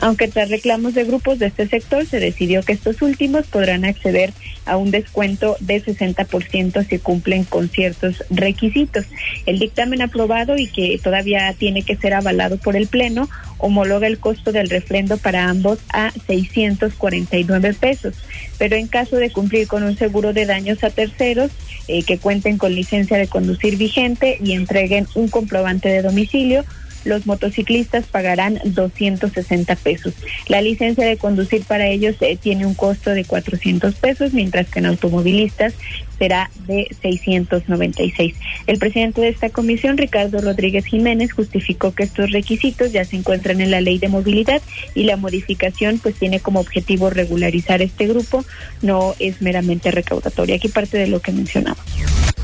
Aunque 0.00 0.28
tras 0.28 0.50
reclamos 0.50 0.94
de 0.94 1.04
grupos 1.04 1.38
de 1.38 1.46
este 1.46 1.68
sector 1.68 2.06
se 2.06 2.20
decidió 2.20 2.62
que 2.62 2.72
estos 2.72 3.02
últimos 3.02 3.46
podrán 3.46 3.84
acceder 3.84 4.32
a 4.66 4.76
un 4.76 4.90
descuento 4.90 5.56
de 5.60 5.82
60% 5.82 6.86
si 6.86 6.98
cumplen 6.98 7.44
con 7.44 7.68
ciertos 7.68 8.24
requisitos. 8.30 9.06
El 9.46 9.58
dictamen 9.58 10.02
aprobado 10.02 10.56
y 10.56 10.66
que 10.66 10.98
todavía 11.02 11.54
tiene 11.58 11.82
que 11.82 11.96
ser 11.96 12.14
avalado 12.14 12.58
por 12.58 12.76
el 12.76 12.86
Pleno 12.86 13.28
homologa 13.60 14.06
el 14.06 14.18
costo 14.18 14.52
del 14.52 14.70
refrendo 14.70 15.16
para 15.16 15.48
ambos 15.48 15.78
a 15.92 16.12
649 16.26 17.74
pesos, 17.74 18.14
pero 18.58 18.76
en 18.76 18.86
caso 18.86 19.16
de 19.16 19.30
cumplir 19.30 19.68
con 19.68 19.82
un 19.82 19.96
seguro 19.96 20.32
de 20.32 20.46
daños 20.46 20.82
a 20.84 20.90
terceros 20.90 21.50
eh, 21.88 22.02
que 22.02 22.18
cuenten 22.18 22.58
con 22.58 22.74
licencia 22.74 23.18
de 23.18 23.28
conducir 23.28 23.76
vigente 23.76 24.38
y 24.42 24.52
entreguen 24.52 25.06
un 25.14 25.28
comprobante 25.28 25.88
de 25.88 26.02
domicilio, 26.02 26.64
los 27.04 27.26
motociclistas 27.26 28.06
pagarán 28.06 28.60
260 28.64 29.74
pesos. 29.76 30.14
La 30.48 30.60
licencia 30.60 31.06
de 31.06 31.16
conducir 31.16 31.64
para 31.64 31.86
ellos 31.86 32.16
eh, 32.20 32.36
tiene 32.40 32.66
un 32.66 32.74
costo 32.74 33.10
de 33.10 33.24
400 33.24 33.94
pesos, 33.94 34.32
mientras 34.32 34.68
que 34.68 34.80
en 34.80 34.86
automovilistas 34.86 35.74
será 36.20 36.50
de 36.66 36.94
696. 37.00 38.34
El 38.66 38.78
presidente 38.78 39.22
de 39.22 39.30
esta 39.30 39.48
comisión, 39.48 39.96
Ricardo 39.96 40.38
Rodríguez 40.40 40.84
Jiménez, 40.84 41.32
justificó 41.32 41.92
que 41.94 42.02
estos 42.02 42.30
requisitos 42.30 42.92
ya 42.92 43.06
se 43.06 43.16
encuentran 43.16 43.62
en 43.62 43.70
la 43.70 43.80
ley 43.80 43.98
de 43.98 44.08
movilidad 44.08 44.60
y 44.94 45.04
la 45.04 45.16
modificación 45.16 45.98
pues 45.98 46.14
tiene 46.16 46.38
como 46.38 46.60
objetivo 46.60 47.08
regularizar 47.08 47.80
este 47.80 48.06
grupo, 48.06 48.44
no 48.82 49.14
es 49.18 49.40
meramente 49.40 49.90
recaudatoria. 49.90 50.56
Aquí 50.56 50.68
parte 50.68 50.98
de 50.98 51.06
lo 51.06 51.20
que 51.20 51.32
mencionamos. 51.32 51.82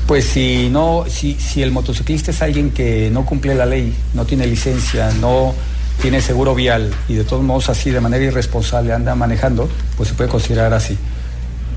Pues 0.07 0.25
si 0.25 0.69
no, 0.69 1.05
si, 1.07 1.35
si 1.35 1.61
el 1.61 1.71
motociclista 1.71 2.31
es 2.31 2.41
alguien 2.41 2.71
que 2.71 3.11
no 3.11 3.25
cumple 3.25 3.53
la 3.53 3.67
ley, 3.67 3.93
no 4.15 4.25
tiene 4.25 4.47
licencia, 4.47 5.11
no 5.21 5.53
tiene 6.01 6.21
seguro 6.21 6.55
vial 6.55 6.91
y 7.07 7.15
de 7.15 7.23
todos 7.23 7.43
modos 7.43 7.69
así 7.69 7.91
de 7.91 7.99
manera 7.99 8.25
irresponsable 8.25 8.93
anda 8.93 9.13
manejando, 9.13 9.69
pues 9.97 10.09
se 10.09 10.15
puede 10.15 10.29
considerar 10.29 10.73
así. 10.73 10.97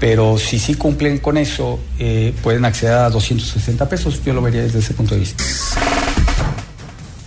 Pero 0.00 0.38
si 0.38 0.58
sí 0.58 0.74
cumplen 0.74 1.18
con 1.18 1.36
eso, 1.36 1.78
eh, 1.98 2.32
pueden 2.42 2.64
acceder 2.64 2.94
a 2.94 3.10
260 3.10 3.88
pesos. 3.88 4.24
Yo 4.24 4.32
lo 4.32 4.40
vería 4.40 4.62
desde 4.62 4.78
ese 4.78 4.94
punto 4.94 5.14
de 5.14 5.20
vista. 5.20 5.44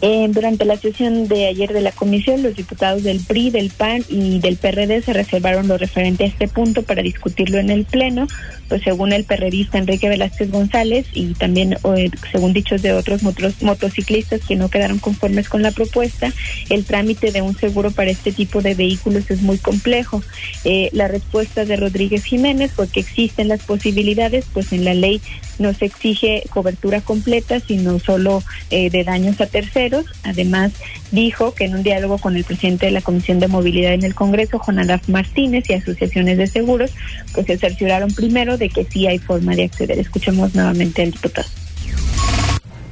Eh, 0.05 0.27
durante 0.31 0.65
la 0.65 0.75
sesión 0.75 1.29
de 1.29 1.45
ayer 1.45 1.71
de 1.71 1.79
la 1.79 1.93
comisión, 1.93 2.43
los 2.43 2.57
diputados 2.57 3.03
del 3.03 3.21
PRI, 3.21 3.51
del 3.51 3.69
PAN 3.69 4.03
y 4.09 4.39
del 4.39 4.57
PRD 4.57 5.01
se 5.01 5.13
reservaron 5.13 5.69
lo 5.69 5.77
referente 5.77 6.25
a 6.25 6.27
este 6.27 6.49
punto 6.49 6.83
para 6.83 7.01
discutirlo 7.01 7.57
en 7.57 7.69
el 7.69 7.85
Pleno, 7.85 8.27
pues 8.69 8.81
según 8.83 9.13
el 9.13 9.23
perredista 9.23 9.77
Enrique 9.77 10.09
Velázquez 10.09 10.51
González 10.51 11.05
y 11.13 11.33
también 11.33 11.73
eh, 11.95 12.09
según 12.31 12.53
dichos 12.53 12.81
de 12.81 12.93
otros 12.93 13.21
motociclistas 13.23 14.41
que 14.41 14.55
no 14.55 14.69
quedaron 14.69 14.99
conformes 14.99 15.49
con 15.49 15.61
la 15.61 15.71
propuesta, 15.71 16.31
el 16.69 16.85
trámite 16.85 17.31
de 17.31 17.41
un 17.41 17.57
seguro 17.57 17.91
para 17.91 18.11
este 18.11 18.31
tipo 18.31 18.61
de 18.61 18.75
vehículos 18.75 19.29
es 19.29 19.41
muy 19.41 19.57
complejo. 19.57 20.23
Eh, 20.63 20.89
la 20.93 21.07
respuesta 21.07 21.65
de 21.65 21.75
Rodríguez 21.75 22.23
Jiménez 22.23 22.71
fue 22.71 22.87
que 22.87 22.99
existen 22.99 23.47
las 23.47 23.61
posibilidades, 23.61 24.45
pues 24.53 24.73
en 24.73 24.85
la 24.85 24.93
ley 24.93 25.21
no 25.59 25.73
se 25.73 25.85
exige 25.85 26.43
cobertura 26.49 27.01
completa, 27.01 27.59
sino 27.59 27.99
solo 27.99 28.43
de 28.71 29.03
daños 29.03 29.39
a 29.39 29.45
terceros. 29.45 30.05
Además, 30.23 30.71
dijo 31.11 31.53
que 31.53 31.65
en 31.65 31.75
un 31.75 31.83
diálogo 31.83 32.17
con 32.17 32.35
el 32.35 32.43
presidente 32.43 32.87
de 32.87 32.91
la 32.91 33.01
Comisión 33.01 33.39
de 33.39 33.47
Movilidad 33.47 33.93
en 33.93 34.03
el 34.03 34.15
Congreso, 34.15 34.57
Juan 34.57 34.79
Adaf 34.79 35.07
Martínez, 35.09 35.69
y 35.69 35.73
asociaciones 35.73 36.37
de 36.37 36.47
seguros, 36.47 36.91
pues 37.33 37.45
se 37.47 37.57
cercioraron 37.57 38.13
primero 38.13 38.57
de 38.57 38.62
que 38.69 38.85
sí 38.85 39.07
hay 39.07 39.19
forma 39.19 39.55
de 39.55 39.65
acceder. 39.65 39.99
Escuchemos 39.99 40.53
nuevamente 40.55 41.03
al 41.03 41.11
diputado. 41.11 41.47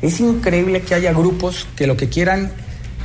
Es 0.02 0.20
increíble 0.20 0.82
que 0.82 0.96
haya 0.96 1.14
grupos 1.14 1.68
que 1.76 1.88
lo 1.88 1.96
que 1.96 2.10
quieran 2.10 2.52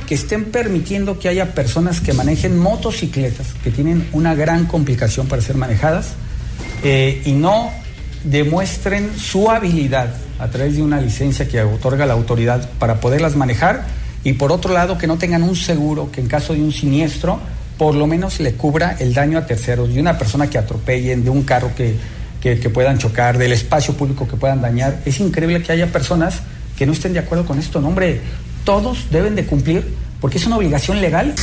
que 0.07 0.15
estén 0.15 0.45
permitiendo 0.45 1.19
que 1.19 1.27
haya 1.27 1.53
personas 1.53 1.99
que 1.99 2.13
manejen 2.13 2.57
motocicletas, 2.57 3.47
que 3.61 3.71
tienen 3.71 4.07
una 4.13 4.35
gran 4.35 4.65
complicación 4.65 5.27
para 5.27 5.41
ser 5.41 5.57
manejadas, 5.57 6.13
eh, 6.81 7.21
y 7.25 7.33
no 7.33 7.69
demuestren 8.23 9.17
su 9.17 9.51
habilidad 9.51 10.15
a 10.39 10.47
través 10.47 10.77
de 10.77 10.81
una 10.81 11.01
licencia 11.01 11.47
que 11.47 11.61
otorga 11.61 12.05
la 12.05 12.13
autoridad 12.13 12.69
para 12.79 12.99
poderlas 12.99 13.35
manejar 13.35 13.85
y 14.23 14.33
por 14.33 14.51
otro 14.51 14.73
lado 14.73 14.97
que 14.97 15.07
no 15.07 15.17
tengan 15.17 15.43
un 15.43 15.55
seguro 15.55 16.11
que 16.11 16.21
en 16.21 16.27
caso 16.27 16.53
de 16.53 16.61
un 16.61 16.71
siniestro 16.71 17.39
por 17.77 17.95
lo 17.95 18.07
menos 18.07 18.39
le 18.39 18.53
cubra 18.53 18.95
el 18.99 19.13
daño 19.13 19.37
a 19.37 19.45
terceros, 19.45 19.93
de 19.93 19.99
una 19.99 20.17
persona 20.17 20.49
que 20.49 20.57
atropellen, 20.57 21.23
de 21.23 21.29
un 21.29 21.43
carro 21.43 21.71
que, 21.75 21.95
que, 22.41 22.59
que 22.59 22.69
puedan 22.69 22.97
chocar, 22.97 23.37
del 23.37 23.51
espacio 23.51 23.93
público 23.93 24.27
que 24.27 24.35
puedan 24.35 24.61
dañar. 24.61 25.01
Es 25.05 25.19
increíble 25.19 25.61
que 25.63 25.71
haya 25.71 25.87
personas 25.87 26.41
que 26.77 26.85
no 26.85 26.93
estén 26.93 27.13
de 27.13 27.19
acuerdo 27.19 27.45
con 27.45 27.59
esto. 27.59 27.81
No, 27.81 27.89
hombre, 27.89 28.21
todos 28.63 29.09
deben 29.11 29.35
de 29.35 29.45
cumplir 29.45 29.85
porque 30.19 30.37
es 30.37 30.45
una 30.45 30.57
obligación 30.57 31.01
legal. 31.01 31.33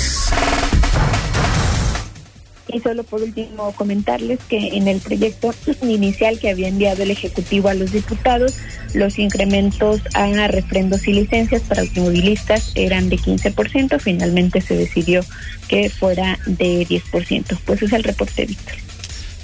Y 2.69 2.81
solo 2.81 3.05
por 3.05 3.23
último 3.23 3.73
comentarles 3.73 4.41
que 4.49 4.77
en 4.77 4.89
el 4.89 5.01
proyecto 5.01 5.55
inicial 5.83 6.39
que 6.41 6.51
había 6.51 6.69
enviado 6.69 7.03
el 7.05 7.11
Ejecutivo 7.11 7.69
a 7.69 7.75
los 7.75 7.93
diputados, 7.93 8.59
los 8.95 9.19
incrementos 9.19 10.01
a 10.15 10.49
refrendos 10.49 11.07
y 11.07 11.13
licencias 11.13 11.63
para 11.63 11.83
automovilistas 11.83 12.73
eran 12.75 13.09
de 13.09 13.17
15%, 13.17 14.01
finalmente 14.01 14.61
se 14.61 14.77
decidió 14.77 15.25
que 15.69 15.89
fuera 15.89 16.39
de 16.47 16.87
10%. 16.87 17.59
Pues 17.65 17.83
es 17.83 17.93
el 17.93 18.03
reporte, 18.03 18.45
Víctor. 18.45 18.75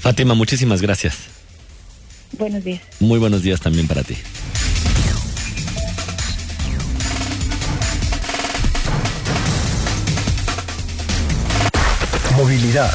Fátima, 0.01 0.35
muchísimas 0.35 0.83
gracias. 0.83 1.30
Buenos 2.41 2.65
días. 2.65 2.81
Muy 3.01 3.19
buenos 3.19 3.43
días 3.43 3.61
también 3.61 3.87
para 3.87 4.03
ti. 4.03 4.17
Movilidad. 12.39 12.91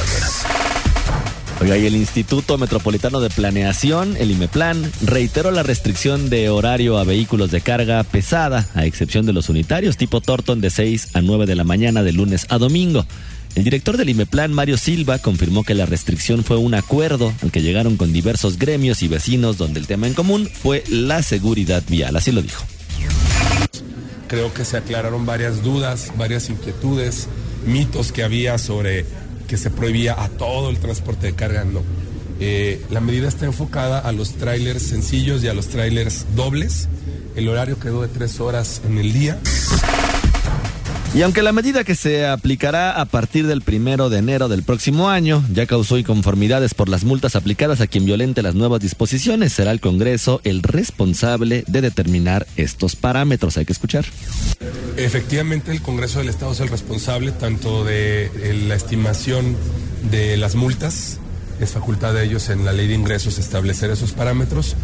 Oiga, 1.61 1.77
y 1.77 1.85
el 1.85 1.95
Instituto 1.95 2.57
Metropolitano 2.57 3.21
de 3.21 3.29
Planeación, 3.29 4.17
el 4.17 4.31
IMEPLAN, 4.31 4.91
reiteró 5.03 5.51
la 5.51 5.61
restricción 5.61 6.31
de 6.31 6.49
horario 6.49 6.97
a 6.97 7.03
vehículos 7.03 7.51
de 7.51 7.61
carga 7.61 8.03
pesada, 8.03 8.67
a 8.73 8.85
excepción 8.85 9.27
de 9.27 9.33
los 9.33 9.49
unitarios 9.49 9.95
tipo 9.95 10.21
Torton 10.21 10.59
de 10.59 10.71
6 10.71 11.09
a 11.13 11.21
9 11.21 11.45
de 11.45 11.55
la 11.55 11.63
mañana 11.63 12.01
de 12.01 12.13
lunes 12.13 12.47
a 12.49 12.57
domingo. 12.57 13.05
El 13.55 13.63
director 13.63 13.97
del 13.97 14.09
IMEPLAN, 14.09 14.53
Mario 14.53 14.77
Silva, 14.77 15.17
confirmó 15.19 15.63
que 15.63 15.73
la 15.73 15.85
restricción 15.85 16.43
fue 16.43 16.57
un 16.57 16.75
acuerdo 16.75 17.33
al 17.41 17.51
que 17.51 17.61
llegaron 17.61 17.97
con 17.97 18.13
diversos 18.13 18.59
gremios 18.59 19.01
y 19.01 19.07
vecinos 19.07 19.57
donde 19.57 19.79
el 19.79 19.87
tema 19.87 20.07
en 20.07 20.13
común 20.13 20.49
fue 20.61 20.83
la 20.89 21.23
seguridad 21.23 21.83
vial. 21.87 22.15
Así 22.15 22.31
lo 22.31 22.41
dijo 22.41 22.65
creo 24.27 24.53
que 24.53 24.65
se 24.65 24.77
aclararon 24.77 25.25
varias 25.25 25.63
dudas, 25.63 26.11
varias 26.17 26.49
inquietudes, 26.49 27.27
mitos 27.65 28.11
que 28.11 28.23
había 28.23 28.57
sobre 28.57 29.05
que 29.47 29.57
se 29.57 29.69
prohibía 29.69 30.21
a 30.21 30.29
todo 30.29 30.69
el 30.69 30.77
transporte 30.79 31.27
de 31.27 31.33
carga. 31.33 31.63
No. 31.63 31.81
Eh, 32.39 32.83
la 32.89 32.99
medida 32.99 33.27
está 33.27 33.45
enfocada 33.45 33.99
a 33.99 34.11
los 34.11 34.33
trailers 34.33 34.83
sencillos 34.83 35.43
y 35.43 35.47
a 35.47 35.53
los 35.53 35.67
trailers 35.67 36.25
dobles. 36.35 36.89
El 37.35 37.47
horario 37.47 37.79
quedó 37.79 38.01
de 38.01 38.07
tres 38.07 38.39
horas 38.39 38.81
en 38.85 38.97
el 38.97 39.13
día. 39.13 39.39
Y 41.15 41.21
aunque 41.21 41.41
la 41.41 41.53
medida 41.53 41.85
que 41.85 41.95
se 41.95 42.27
aplicará 42.27 42.99
a 42.99 43.05
partir 43.05 43.47
del 43.47 43.61
primero 43.61 44.09
de 44.09 44.17
enero 44.17 44.49
del 44.49 44.63
próximo 44.63 45.09
año 45.09 45.45
ya 45.49 45.65
causó 45.65 45.97
inconformidades 45.97 46.73
por 46.73 46.89
las 46.89 47.05
multas 47.05 47.37
aplicadas 47.37 47.79
a 47.79 47.87
quien 47.87 48.03
violente 48.03 48.41
las 48.41 48.53
nuevas 48.53 48.81
disposiciones, 48.81 49.53
será 49.53 49.71
el 49.71 49.79
Congreso 49.79 50.41
el 50.43 50.61
responsable 50.61 51.63
de 51.67 51.79
determinar 51.79 52.45
estos 52.57 52.97
parámetros. 52.97 53.55
Hay 53.55 53.63
que 53.63 53.71
escuchar. 53.71 54.03
Efectivamente, 54.97 55.71
el 55.71 55.81
Congreso 55.81 56.19
del 56.19 56.27
Estado 56.27 56.51
es 56.51 56.59
el 56.59 56.67
responsable 56.67 57.31
tanto 57.31 57.85
de 57.85 58.29
la 58.67 58.75
estimación 58.75 59.55
de 60.11 60.35
las 60.35 60.55
multas, 60.55 61.19
es 61.61 61.71
facultad 61.71 62.13
de 62.13 62.25
ellos 62.25 62.49
en 62.49 62.65
la 62.65 62.73
ley 62.73 62.87
de 62.87 62.93
ingresos 62.95 63.37
establecer 63.37 63.89
esos 63.89 64.11
parámetros 64.11 64.75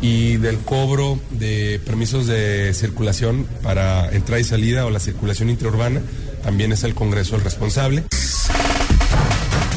y 0.00 0.36
del 0.36 0.58
cobro 0.58 1.18
de 1.30 1.80
permisos 1.84 2.26
de 2.26 2.72
circulación 2.74 3.46
para 3.62 4.10
entrada 4.12 4.40
y 4.40 4.44
salida 4.44 4.86
o 4.86 4.90
la 4.90 5.00
circulación 5.00 5.50
interurbana, 5.50 6.00
también 6.42 6.72
es 6.72 6.84
el 6.84 6.94
Congreso 6.94 7.36
el 7.36 7.42
responsable. 7.42 8.04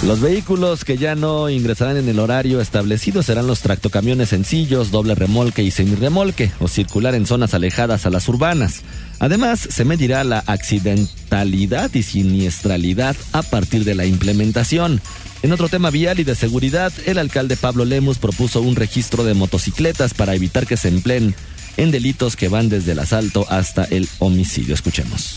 Los 0.05 0.19
vehículos 0.19 0.83
que 0.83 0.97
ya 0.97 1.15
no 1.15 1.49
ingresarán 1.49 1.95
en 1.95 2.09
el 2.09 2.19
horario 2.19 2.59
establecido 2.59 3.23
serán 3.23 3.47
los 3.47 3.61
tractocamiones 3.61 4.29
sencillos, 4.29 4.91
doble 4.91 5.15
remolque 5.15 5.63
y 5.63 5.71
semirremolque 5.71 6.51
o 6.59 6.67
circular 6.67 7.15
en 7.15 7.25
zonas 7.25 7.53
alejadas 7.53 8.05
a 8.05 8.09
las 8.09 8.27
urbanas. 8.27 8.81
Además, 9.19 9.61
se 9.61 9.85
medirá 9.85 10.25
la 10.25 10.43
accidentalidad 10.45 11.89
y 11.93 12.03
siniestralidad 12.03 13.15
a 13.31 13.43
partir 13.43 13.85
de 13.85 13.95
la 13.95 14.05
implementación. 14.05 14.99
En 15.43 15.51
otro 15.51 15.67
tema 15.67 15.89
vial 15.89 16.21
y 16.21 16.23
de 16.23 16.35
seguridad, 16.35 16.93
el 17.05 17.17
alcalde 17.17 17.57
Pablo 17.57 17.83
Lemus 17.83 18.17
propuso 18.17 18.61
un 18.61 18.77
registro 18.77 19.25
de 19.25 19.33
motocicletas 19.33 20.13
para 20.13 20.35
evitar 20.35 20.65
que 20.65 20.77
se 20.77 20.87
empleen 20.87 21.35
en 21.75 21.91
delitos 21.91 22.37
que 22.37 22.47
van 22.47 22.69
desde 22.69 22.93
el 22.93 22.99
asalto 22.99 23.45
hasta 23.49 23.83
el 23.83 24.07
homicidio. 24.19 24.73
Escuchemos. 24.73 25.35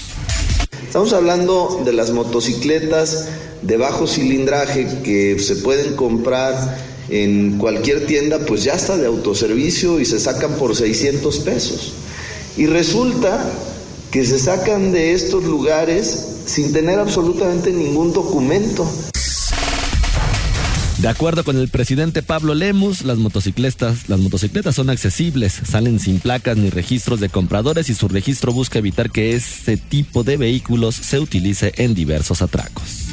Estamos 0.87 1.13
hablando 1.13 1.83
de 1.85 1.93
las 1.93 2.13
motocicletas 2.13 3.31
de 3.63 3.77
bajo 3.79 4.07
cilindraje 4.07 4.87
que 5.03 5.41
se 5.41 5.57
pueden 5.57 5.97
comprar 5.97 6.55
en 7.09 7.59
cualquier 7.59 8.07
tienda, 8.07 8.39
pues 8.47 8.63
ya 8.63 8.75
está 8.75 8.97
de 8.97 9.07
autoservicio 9.07 9.99
y 9.99 10.05
se 10.05 10.21
sacan 10.21 10.55
por 10.55 10.77
600 10.77 11.41
pesos. 11.41 11.95
Y 12.57 12.67
resulta 12.67 13.45
que 14.13 14.25
se 14.25 14.39
sacan 14.39 14.93
de 14.93 15.15
estos 15.15 15.43
lugares 15.43 16.29
sin 16.47 16.73
tener 16.73 17.01
absolutamente 17.01 17.73
ningún 17.73 18.13
documento. 18.13 18.89
De 20.99 21.09
acuerdo 21.09 21.45
con 21.45 21.59
el 21.59 21.69
presidente 21.69 22.23
Pablo 22.23 22.55
Lemus, 22.55 23.03
las 23.03 23.19
motocicletas, 23.19 24.09
las 24.09 24.19
motocicletas 24.19 24.75
son 24.75 24.89
accesibles, 24.89 25.53
salen 25.53 26.01
sin 26.01 26.21
placas 26.21 26.57
ni 26.57 26.71
registros 26.71 27.21
de 27.21 27.29
compradores 27.29 27.91
y 27.91 27.95
su 27.95 28.09
registro 28.09 28.53
busca 28.53 28.79
evitar 28.79 29.11
que 29.11 29.35
este 29.35 29.77
tipo 29.77 30.25
de 30.25 30.39
vehículos 30.39 30.95
se 30.95 31.21
utilice 31.21 31.75
en 31.77 31.95
diversos 31.95 32.41
atracos. 32.41 33.07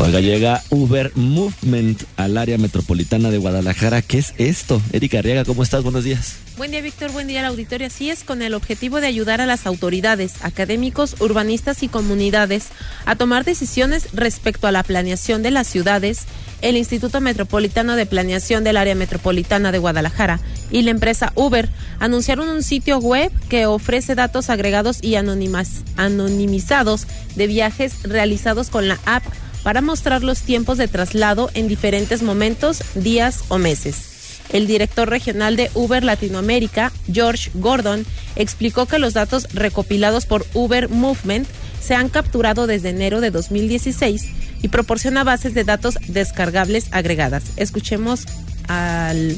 Oiga, 0.00 0.20
llega 0.20 0.62
Uber 0.70 1.10
Movement 1.16 2.04
al 2.16 2.38
área 2.38 2.56
metropolitana 2.56 3.30
de 3.30 3.38
Guadalajara. 3.38 4.00
¿Qué 4.00 4.18
es 4.18 4.32
esto? 4.38 4.80
Erika 4.92 5.18
Arriaga, 5.18 5.44
¿cómo 5.44 5.64
estás? 5.64 5.82
Buenos 5.82 6.04
días. 6.04 6.36
Buen 6.56 6.70
día, 6.70 6.80
Víctor. 6.80 7.10
Buen 7.10 7.26
día 7.26 7.40
al 7.40 7.46
auditorio. 7.46 7.88
Así 7.88 8.08
es, 8.08 8.22
con 8.22 8.40
el 8.40 8.54
objetivo 8.54 9.00
de 9.00 9.08
ayudar 9.08 9.40
a 9.40 9.46
las 9.46 9.66
autoridades, 9.66 10.34
académicos, 10.42 11.16
urbanistas 11.20 11.82
y 11.82 11.88
comunidades 11.88 12.68
a 13.06 13.16
tomar 13.16 13.44
decisiones 13.44 14.08
respecto 14.12 14.68
a 14.68 14.72
la 14.72 14.84
planeación 14.84 15.42
de 15.42 15.50
las 15.50 15.66
ciudades, 15.66 16.26
el 16.62 16.76
Instituto 16.76 17.20
Metropolitano 17.20 17.96
de 17.96 18.06
Planeación 18.06 18.62
del 18.62 18.76
Área 18.76 18.94
Metropolitana 18.94 19.72
de 19.72 19.78
Guadalajara 19.78 20.38
y 20.70 20.82
la 20.82 20.92
empresa 20.92 21.32
Uber 21.34 21.68
anunciaron 21.98 22.48
un 22.48 22.62
sitio 22.62 22.98
web 22.98 23.32
que 23.48 23.66
ofrece 23.66 24.14
datos 24.14 24.48
agregados 24.48 25.02
y 25.02 25.16
anonimizados 25.16 27.06
de 27.34 27.46
viajes 27.48 28.04
realizados 28.04 28.70
con 28.70 28.86
la 28.86 28.98
app 29.04 29.24
para 29.62 29.80
mostrar 29.80 30.22
los 30.22 30.40
tiempos 30.40 30.78
de 30.78 30.88
traslado 30.88 31.50
en 31.54 31.68
diferentes 31.68 32.22
momentos, 32.22 32.82
días 32.94 33.44
o 33.48 33.58
meses. 33.58 34.40
El 34.50 34.66
director 34.66 35.08
regional 35.08 35.56
de 35.56 35.70
Uber 35.74 36.02
Latinoamérica, 36.02 36.92
George 37.12 37.50
Gordon, 37.54 38.06
explicó 38.36 38.86
que 38.86 38.98
los 38.98 39.12
datos 39.12 39.48
recopilados 39.52 40.24
por 40.24 40.46
Uber 40.54 40.88
Movement 40.88 41.46
se 41.80 41.94
han 41.94 42.08
capturado 42.08 42.66
desde 42.66 42.90
enero 42.90 43.20
de 43.20 43.30
2016 43.30 44.26
y 44.62 44.68
proporciona 44.68 45.22
bases 45.22 45.54
de 45.54 45.64
datos 45.64 45.98
descargables 46.08 46.88
agregadas. 46.92 47.44
Escuchemos 47.56 48.24
al... 48.68 49.36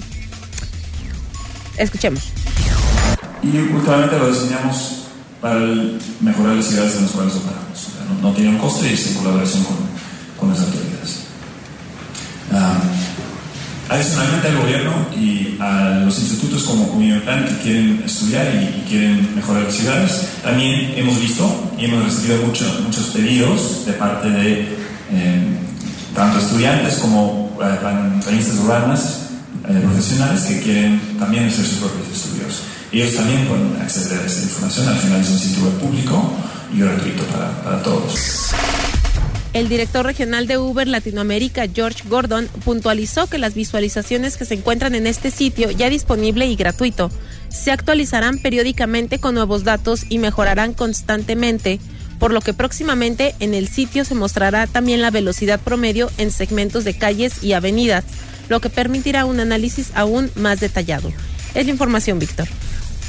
Escuchemos. 1.77 2.25
Y 3.42 3.57
últimamente 3.57 4.18
lo 4.18 4.31
diseñamos 4.33 5.07
para 5.40 5.61
mejorar 6.21 6.57
las 6.57 6.66
ciudades 6.66 6.97
en 6.97 7.03
las 7.03 7.11
cuales 7.12 7.35
operamos. 7.35 7.88
no, 8.09 8.29
no 8.29 8.35
tiene 8.35 8.51
un 8.51 8.59
coste 8.59 8.90
y 8.90 8.92
es 8.92 9.07
en 9.09 9.14
colaboración 9.14 9.64
con 9.64 9.89
con 10.40 10.50
las 10.50 10.61
autoridades. 10.61 11.20
Ah, 12.53 12.81
adicionalmente 13.90 14.48
al 14.48 14.59
gobierno 14.59 14.92
y 15.16 15.57
a 15.61 16.03
los 16.05 16.18
institutos 16.18 16.62
como 16.62 16.88
Comunidad 16.88 17.44
que 17.46 17.62
quieren 17.62 18.03
estudiar 18.05 18.46
y, 18.55 18.88
quieren 18.88 19.35
mejorar 19.37 19.64
las 19.64 19.74
ciudades, 19.74 20.29
también 20.42 20.94
hemos 20.96 21.20
visto 21.20 21.72
y 21.79 21.85
hemos 21.85 22.05
recibido 22.05 22.38
muchos 22.42 23.07
pedidos 23.07 23.87
de 23.87 23.92
parte 23.92 24.29
de 24.31 24.62
eh, 25.12 25.59
tanto 26.14 26.38
estudiantes 26.38 26.94
como 26.94 27.57
eh, 27.62 28.61
urbanas 28.62 29.31
eh, 29.68 29.81
profesionales 29.81 30.42
que 30.42 30.61
quieren 30.61 31.00
también 31.18 31.46
hacer 31.46 31.64
sus 31.64 31.79
propios 31.79 32.09
estudios. 32.12 32.62
Ellos 32.92 33.14
también 33.14 33.46
pueden 33.46 33.81
acceder 33.81 34.20
a 34.20 34.26
esta 34.26 34.42
información, 34.42 34.88
al 34.88 34.96
final 34.96 35.20
es 35.20 35.31
un 35.31 35.38
sitio 35.38 35.64
web 35.64 35.74
público 35.74 36.33
y 36.74 36.81
gratuito 36.81 37.22
para, 37.24 37.62
para 37.62 37.83
todos. 37.83 38.50
El 39.53 39.69
director 39.69 40.07
regional 40.07 40.47
de 40.47 40.59
Uber 40.59 40.87
Latinoamérica, 40.87 41.67
George 41.67 42.05
Gordon, 42.09 42.47
puntualizó 42.65 43.27
que 43.27 43.39
las 43.39 43.55
visualizaciones 43.55 44.37
que 44.37 44.45
se 44.45 44.55
encuentran 44.55 44.95
en 44.95 45.09
este 45.09 45.33
sitio, 45.33 45.73
ya 45.73 45.91
disponible 45.91 46.47
y 46.47 46.55
gratuito, 46.55 47.11
se 47.49 47.73
actualizarán 47.73 48.39
periódicamente 48.39 49.19
con 49.19 49.35
nuevos 49.35 49.65
datos 49.65 50.07
y 50.09 50.19
mejorarán 50.19 50.73
constantemente, 50.73 51.81
por 52.21 52.33
lo 52.33 52.41
que 52.43 52.55
próximamente 52.55 53.35
en 53.41 53.55
el 53.55 53.67
sitio 53.67 54.05
se 54.05 54.15
mostrará 54.15 54.69
también 54.69 55.03
la 55.03 55.11
velocidad 55.11 55.59
promedio 55.59 56.13
en 56.17 56.31
segmentos 56.31 56.85
de 56.85 56.97
calles 56.97 57.43
y 57.43 57.53
avenidas, 57.53 58.05
lo 58.49 58.61
que 58.61 58.71
permitirá 58.71 59.25
un 59.25 59.41
análisis 59.41 59.91
aún 59.95 60.31
más 60.37 60.61
detallado. 60.61 61.13
Es 61.57 61.67
la 61.67 61.73
información, 61.73 62.21
Víctor. 62.21 62.47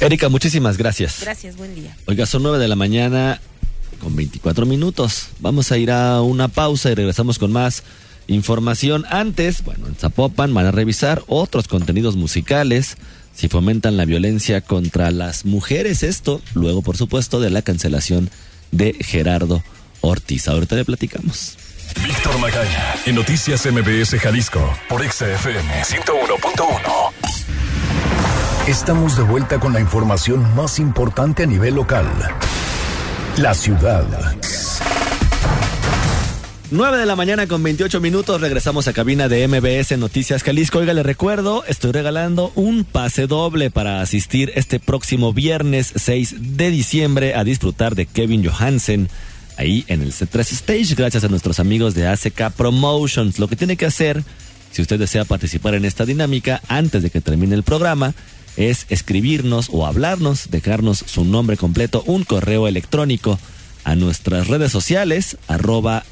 Erika, 0.00 0.28
muchísimas 0.28 0.76
gracias. 0.76 1.20
Gracias, 1.20 1.56
buen 1.56 1.76
día. 1.76 1.96
Oiga, 2.06 2.26
son 2.26 2.42
nueve 2.42 2.58
de 2.58 2.66
la 2.66 2.74
mañana 2.74 3.40
con 4.02 4.16
24 4.16 4.66
minutos. 4.66 5.28
Vamos 5.40 5.72
a 5.72 5.78
ir 5.78 5.90
a 5.90 6.20
una 6.20 6.48
pausa 6.48 6.90
y 6.90 6.94
regresamos 6.94 7.38
con 7.38 7.52
más 7.52 7.84
información. 8.26 9.04
Antes, 9.08 9.64
bueno, 9.64 9.86
en 9.86 9.94
Zapopan 9.94 10.52
van 10.52 10.66
a 10.66 10.70
revisar 10.72 11.22
otros 11.28 11.68
contenidos 11.68 12.16
musicales 12.16 12.96
si 13.34 13.48
fomentan 13.48 13.96
la 13.96 14.04
violencia 14.04 14.60
contra 14.60 15.10
las 15.10 15.44
mujeres. 15.44 16.02
Esto 16.02 16.42
luego, 16.54 16.82
por 16.82 16.96
supuesto, 16.96 17.40
de 17.40 17.50
la 17.50 17.62
cancelación 17.62 18.30
de 18.72 18.94
Gerardo 19.00 19.62
Ortiz. 20.00 20.48
Ahorita 20.48 20.76
le 20.76 20.84
platicamos. 20.84 21.56
Víctor 22.04 22.38
Magaña, 22.38 22.94
en 23.06 23.14
Noticias 23.14 23.66
MBS 23.66 24.18
Jalisco, 24.18 24.60
por 24.88 25.02
XFM 25.02 25.82
101.1. 25.84 27.12
Estamos 28.66 29.16
de 29.16 29.22
vuelta 29.24 29.60
con 29.60 29.72
la 29.72 29.80
información 29.80 30.54
más 30.54 30.78
importante 30.78 31.42
a 31.42 31.46
nivel 31.46 31.74
local. 31.74 32.06
La 33.38 33.54
ciudad. 33.54 34.04
9 36.70 36.98
de 36.98 37.06
la 37.06 37.16
mañana 37.16 37.46
con 37.46 37.62
28 37.62 37.98
minutos, 37.98 38.40
regresamos 38.42 38.88
a 38.88 38.92
cabina 38.92 39.28
de 39.28 39.48
MBS 39.48 39.98
Noticias 39.98 40.42
Jalisco. 40.42 40.80
Oiga, 40.80 40.92
le 40.92 41.02
recuerdo, 41.02 41.64
estoy 41.66 41.92
regalando 41.92 42.52
un 42.56 42.84
pase 42.84 43.26
doble 43.26 43.70
para 43.70 44.02
asistir 44.02 44.52
este 44.54 44.80
próximo 44.80 45.32
viernes 45.32 45.94
6 45.96 46.56
de 46.56 46.70
diciembre 46.70 47.34
a 47.34 47.42
disfrutar 47.42 47.94
de 47.94 48.04
Kevin 48.04 48.44
Johansen 48.46 49.08
ahí 49.56 49.84
en 49.88 50.02
el 50.02 50.12
C3 50.12 50.40
Stage, 50.52 50.94
gracias 50.94 51.24
a 51.24 51.28
nuestros 51.28 51.58
amigos 51.58 51.94
de 51.94 52.08
ACK 52.08 52.52
Promotions. 52.54 53.38
Lo 53.38 53.48
que 53.48 53.56
tiene 53.56 53.78
que 53.78 53.86
hacer, 53.86 54.22
si 54.72 54.82
usted 54.82 54.98
desea 54.98 55.24
participar 55.24 55.74
en 55.74 55.86
esta 55.86 56.04
dinámica 56.04 56.60
antes 56.68 57.02
de 57.02 57.08
que 57.08 57.22
termine 57.22 57.54
el 57.54 57.62
programa, 57.62 58.14
es 58.56 58.86
escribirnos 58.90 59.68
o 59.72 59.86
hablarnos, 59.86 60.50
dejarnos 60.50 60.98
su 60.98 61.24
nombre 61.24 61.56
completo, 61.56 62.02
un 62.06 62.24
correo 62.24 62.68
electrónico 62.68 63.38
a 63.84 63.94
nuestras 63.94 64.48
redes 64.48 64.72
sociales, 64.72 65.36
arroba 65.48 66.04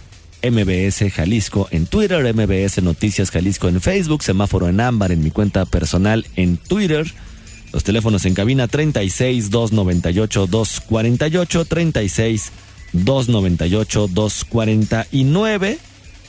MBS 0.43 1.13
Jalisco 1.13 1.69
en 1.71 1.87
Twitter, 1.87 2.35
MBS 2.35 2.83
Noticias 2.83 3.31
Jalisco 3.31 3.69
en 3.69 3.81
Facebook, 3.81 4.23
semáforo 4.23 4.69
en 4.69 4.81
ámbar 4.81 5.13
en 5.13 5.23
mi 5.23 5.31
cuenta 5.31 5.67
personal 5.67 6.27
en 6.37 6.57
Twitter. 6.57 7.13
Los 7.73 7.85
teléfonos 7.85 8.25
en 8.25 8.35
cabina 8.35 8.67
36 8.67 9.51
298 9.51 10.47
248 10.47 11.65
36 11.67 12.53
298 12.93 14.09
249 14.09 15.79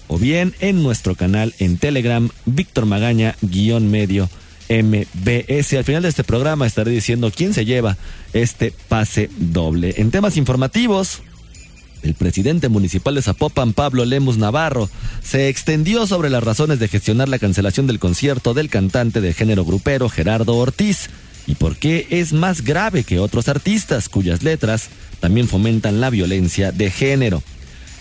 o 0.08 0.17
bien 0.17 0.54
en 0.60 0.84
nuestro 0.84 1.15
canal 1.15 1.56
en 1.60 1.78
Telegram 1.78 2.30
Víctor 2.45 2.86
Magaña 2.86 3.36
guion 3.41 3.89
medio 3.89 4.30
MBS. 4.71 5.73
Al 5.73 5.84
final 5.84 6.03
de 6.03 6.10
este 6.10 6.23
programa 6.23 6.65
estaré 6.65 6.91
diciendo 6.91 7.31
quién 7.36 7.53
se 7.53 7.65
lleva 7.65 7.97
este 8.31 8.73
pase 8.88 9.29
doble. 9.38 9.95
En 9.97 10.12
temas 10.12 10.38
informativos, 10.38 11.21
el 12.03 12.13
presidente 12.15 12.69
municipal 12.69 13.15
de 13.15 13.21
Zapopan, 13.21 13.73
Pablo 13.73 14.05
Lemus 14.05 14.38
Navarro, 14.38 14.89
se 15.21 15.49
extendió 15.49 16.07
sobre 16.07 16.29
las 16.29 16.43
razones 16.43 16.79
de 16.79 16.88
gestionar 16.88 17.27
la 17.27 17.39
cancelación 17.39 17.86
del 17.86 17.99
concierto 17.99 18.53
del 18.53 18.69
cantante 18.69 19.19
de 19.19 19.34
género 19.34 19.65
grupero 19.65 20.07
Gerardo 20.10 20.55
Ortiz 20.55 21.10
y 21.47 21.55
por 21.55 21.75
qué 21.75 22.07
es 22.10 22.34
más 22.34 22.62
grave 22.62 23.03
que 23.03 23.19
otros 23.19 23.49
artistas 23.49 24.07
cuyas 24.07 24.41
letras 24.41 24.89
también 25.19 25.47
fomentan 25.47 25.99
la 25.99 26.10
violencia 26.10 26.71
de 26.71 26.89
género. 26.89 27.43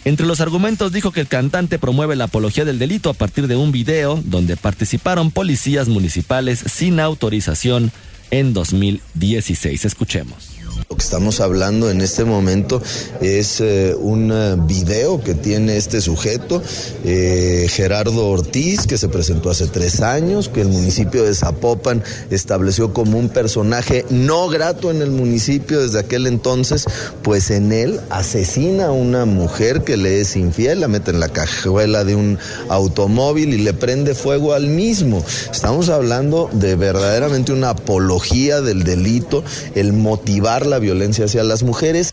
Entre 0.04 0.26
los 0.26 0.40
argumentos 0.40 0.92
dijo 0.92 1.12
que 1.12 1.20
el 1.20 1.28
cantante 1.28 1.78
promueve 1.78 2.16
la 2.16 2.24
apología 2.24 2.64
del 2.64 2.78
delito 2.78 3.10
a 3.10 3.14
partir 3.14 3.46
de 3.48 3.56
un 3.56 3.70
video 3.70 4.20
donde 4.24 4.56
participaron 4.56 5.30
policías 5.30 5.88
municipales 5.88 6.64
sin 6.66 7.00
autorización 7.00 7.92
en 8.30 8.54
2016. 8.54 9.84
Escuchemos. 9.84 10.59
Lo 10.90 10.96
que 10.96 11.04
estamos 11.04 11.38
hablando 11.38 11.88
en 11.88 12.00
este 12.00 12.24
momento 12.24 12.82
es 13.20 13.60
eh, 13.60 13.94
un 13.96 14.32
eh, 14.32 14.56
video 14.58 15.22
que 15.22 15.34
tiene 15.34 15.76
este 15.76 16.00
sujeto, 16.00 16.60
eh, 17.04 17.68
Gerardo 17.70 18.26
Ortiz, 18.26 18.88
que 18.88 18.98
se 18.98 19.08
presentó 19.08 19.50
hace 19.50 19.68
tres 19.68 20.00
años, 20.00 20.48
que 20.48 20.62
el 20.62 20.68
municipio 20.68 21.22
de 21.22 21.32
Zapopan 21.32 22.02
estableció 22.30 22.92
como 22.92 23.20
un 23.20 23.28
personaje 23.28 24.04
no 24.10 24.48
grato 24.48 24.90
en 24.90 25.00
el 25.00 25.12
municipio 25.12 25.80
desde 25.80 26.00
aquel 26.00 26.26
entonces, 26.26 26.86
pues 27.22 27.52
en 27.52 27.70
él 27.70 28.00
asesina 28.10 28.86
a 28.86 28.90
una 28.90 29.26
mujer 29.26 29.84
que 29.84 29.96
le 29.96 30.20
es 30.20 30.34
infiel, 30.34 30.80
la 30.80 30.88
mete 30.88 31.12
en 31.12 31.20
la 31.20 31.28
cajuela 31.28 32.02
de 32.02 32.16
un 32.16 32.36
automóvil 32.68 33.54
y 33.54 33.58
le 33.58 33.74
prende 33.74 34.16
fuego 34.16 34.54
al 34.54 34.66
mismo. 34.66 35.24
Estamos 35.52 35.88
hablando 35.88 36.50
de 36.52 36.74
verdaderamente 36.74 37.52
una 37.52 37.70
apología 37.70 38.60
del 38.60 38.82
delito, 38.82 39.44
el 39.76 39.92
motivar 39.92 40.66
la 40.66 40.79
violencia 40.80 41.26
hacia 41.26 41.44
las 41.44 41.62
mujeres. 41.62 42.10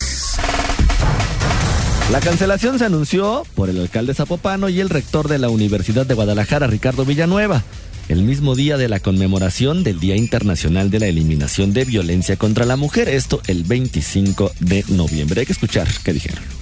La 2.12 2.20
cancelación 2.20 2.78
se 2.78 2.86
anunció 2.86 3.44
por 3.54 3.68
el 3.68 3.80
alcalde 3.80 4.14
Zapopano 4.14 4.68
y 4.68 4.80
el 4.80 4.88
rector 4.88 5.28
de 5.28 5.38
la 5.38 5.50
Universidad 5.50 6.06
de 6.06 6.14
Guadalajara, 6.14 6.66
Ricardo 6.66 7.04
Villanueva, 7.04 7.64
el 8.08 8.22
mismo 8.22 8.54
día 8.54 8.78
de 8.78 8.88
la 8.88 9.00
conmemoración 9.00 9.84
del 9.84 10.00
Día 10.00 10.16
Internacional 10.16 10.90
de 10.90 11.00
la 11.00 11.06
Eliminación 11.06 11.74
de 11.74 11.84
Violencia 11.84 12.36
contra 12.36 12.64
la 12.64 12.76
Mujer, 12.76 13.08
esto 13.08 13.42
el 13.46 13.64
25 13.64 14.52
de 14.60 14.84
noviembre. 14.88 15.40
Hay 15.40 15.46
que 15.46 15.52
escuchar 15.52 15.86
qué 16.02 16.14
dijeron. 16.14 16.57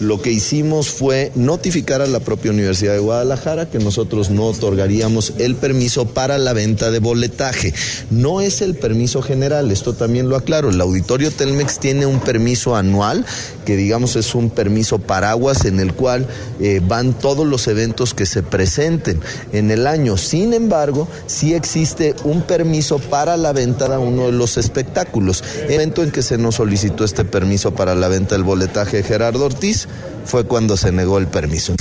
Lo 0.00 0.22
que 0.22 0.32
hicimos 0.32 0.88
fue 0.88 1.30
notificar 1.34 2.00
a 2.00 2.06
la 2.06 2.20
propia 2.20 2.50
Universidad 2.50 2.94
de 2.94 3.00
Guadalajara 3.00 3.68
que 3.68 3.78
nosotros 3.78 4.30
no 4.30 4.46
otorgaríamos 4.46 5.34
el 5.36 5.56
permiso 5.56 6.06
para 6.06 6.38
la 6.38 6.54
venta 6.54 6.90
de 6.90 7.00
boletaje. 7.00 7.74
No 8.10 8.40
es 8.40 8.62
el 8.62 8.76
permiso 8.76 9.20
general, 9.20 9.70
esto 9.70 9.92
también 9.92 10.30
lo 10.30 10.36
aclaro. 10.36 10.70
El 10.70 10.80
auditorio 10.80 11.30
Telmex 11.30 11.78
tiene 11.78 12.06
un 12.06 12.18
permiso 12.20 12.76
anual, 12.76 13.26
que 13.66 13.76
digamos 13.76 14.16
es 14.16 14.34
un 14.34 14.48
permiso 14.48 14.98
paraguas 14.98 15.66
en 15.66 15.80
el 15.80 15.92
cual 15.92 16.26
eh, 16.60 16.80
van 16.82 17.12
todos 17.12 17.46
los 17.46 17.68
eventos 17.68 18.14
que 18.14 18.24
se 18.24 18.42
presenten 18.42 19.20
en 19.52 19.70
el 19.70 19.86
año. 19.86 20.16
Sin 20.16 20.54
embargo, 20.54 21.08
sí 21.26 21.52
existe 21.52 22.14
un 22.24 22.40
permiso 22.40 22.98
para 22.98 23.36
la 23.36 23.52
venta 23.52 23.86
de 23.88 23.98
uno 23.98 24.26
de 24.26 24.32
los 24.32 24.56
espectáculos. 24.56 25.44
El 25.68 25.72
momento 25.72 26.02
en 26.02 26.10
que 26.10 26.22
se 26.22 26.38
nos 26.38 26.54
solicitó 26.54 27.04
este 27.04 27.24
permiso 27.24 27.74
para 27.74 27.94
la 27.94 28.08
venta 28.08 28.34
del 28.34 28.44
boletaje 28.44 28.98
de 28.98 29.02
Gerardo 29.02 29.44
Ortiz, 29.44 29.88
fue 30.24 30.44
cuando 30.44 30.76
se 30.76 30.92
negó 30.92 31.18
el 31.18 31.26
permiso. 31.26 31.74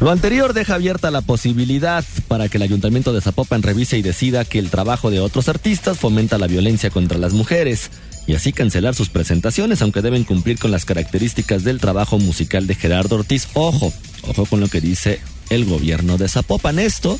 Lo 0.00 0.12
anterior 0.12 0.52
deja 0.52 0.74
abierta 0.74 1.10
la 1.10 1.22
posibilidad 1.22 2.04
para 2.28 2.48
que 2.48 2.58
el 2.58 2.62
ayuntamiento 2.62 3.12
de 3.12 3.20
Zapopan 3.20 3.62
revise 3.62 3.98
y 3.98 4.02
decida 4.02 4.44
que 4.44 4.60
el 4.60 4.70
trabajo 4.70 5.10
de 5.10 5.18
otros 5.18 5.48
artistas 5.48 5.98
fomenta 5.98 6.38
la 6.38 6.46
violencia 6.46 6.90
contra 6.90 7.18
las 7.18 7.32
mujeres 7.32 7.90
y 8.28 8.34
así 8.34 8.52
cancelar 8.52 8.94
sus 8.94 9.08
presentaciones, 9.08 9.82
aunque 9.82 10.02
deben 10.02 10.22
cumplir 10.22 10.58
con 10.58 10.70
las 10.70 10.84
características 10.84 11.64
del 11.64 11.80
trabajo 11.80 12.18
musical 12.18 12.68
de 12.68 12.76
Gerardo 12.76 13.16
Ortiz. 13.16 13.48
Ojo, 13.54 13.92
ojo 14.22 14.46
con 14.46 14.60
lo 14.60 14.68
que 14.68 14.80
dice 14.80 15.18
el 15.50 15.64
gobierno 15.64 16.16
de 16.16 16.28
Zapopan. 16.28 16.78
Esto, 16.78 17.18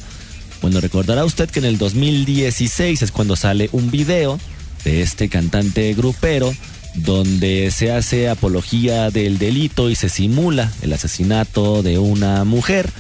bueno, 0.62 0.80
recordará 0.80 1.24
usted 1.24 1.50
que 1.50 1.58
en 1.58 1.64
el 1.64 1.78
2016 1.78 3.02
es 3.02 3.10
cuando 3.10 3.34
sale 3.34 3.70
un 3.72 3.90
video 3.90 4.38
de 4.84 5.02
este 5.02 5.28
cantante 5.28 5.92
grupero 5.94 6.54
donde 6.94 7.70
se 7.70 7.92
hace 7.92 8.28
apología 8.28 9.10
del 9.10 9.38
delito 9.38 9.90
y 9.90 9.94
se 9.94 10.08
simula 10.08 10.72
el 10.82 10.92
asesinato 10.92 11.82
de 11.82 11.98
una 11.98 12.44
mujer. 12.44 12.90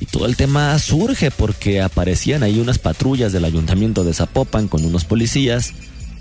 Y 0.00 0.06
todo 0.06 0.26
el 0.26 0.36
tema 0.36 0.78
surge 0.78 1.30
porque 1.30 1.80
aparecían 1.80 2.42
ahí 2.42 2.60
unas 2.60 2.78
patrullas 2.78 3.32
del 3.32 3.44
ayuntamiento 3.44 4.04
de 4.04 4.14
Zapopan 4.14 4.68
con 4.68 4.84
unos 4.84 5.04
policías 5.04 5.72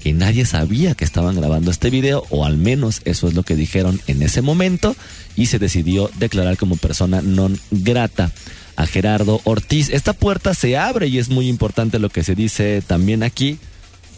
que 0.02 0.14
nadie 0.14 0.46
sabía 0.46 0.96
que 0.96 1.06
estaban 1.06 1.36
grabando 1.36 1.72
este 1.72 1.90
video, 1.90 2.24
o 2.30 2.46
al 2.46 2.58
menos 2.58 3.02
eso 3.06 3.28
es 3.28 3.34
lo 3.34 3.44
que 3.44 3.56
dijeron 3.56 4.00
en 4.08 4.22
ese 4.22 4.42
momento, 4.42 4.96
y 5.36 5.48
se 5.48 5.60
decidió 5.60 6.10
declarar 6.18 6.58
como 6.58 6.78
persona 6.78 7.22
non 7.22 7.60
grata 7.72 8.32
a 8.76 8.86
Gerardo 8.86 9.42
Ortiz. 9.44 9.90
Esta 9.90 10.14
puerta 10.14 10.54
se 10.54 10.78
abre 10.78 11.08
y 11.08 11.18
es 11.18 11.30
muy 11.30 11.48
importante 11.50 12.00
lo 12.00 12.10
que 12.10 12.24
se 12.24 12.36
dice 12.36 12.82
también 12.86 13.24
aquí 13.24 13.60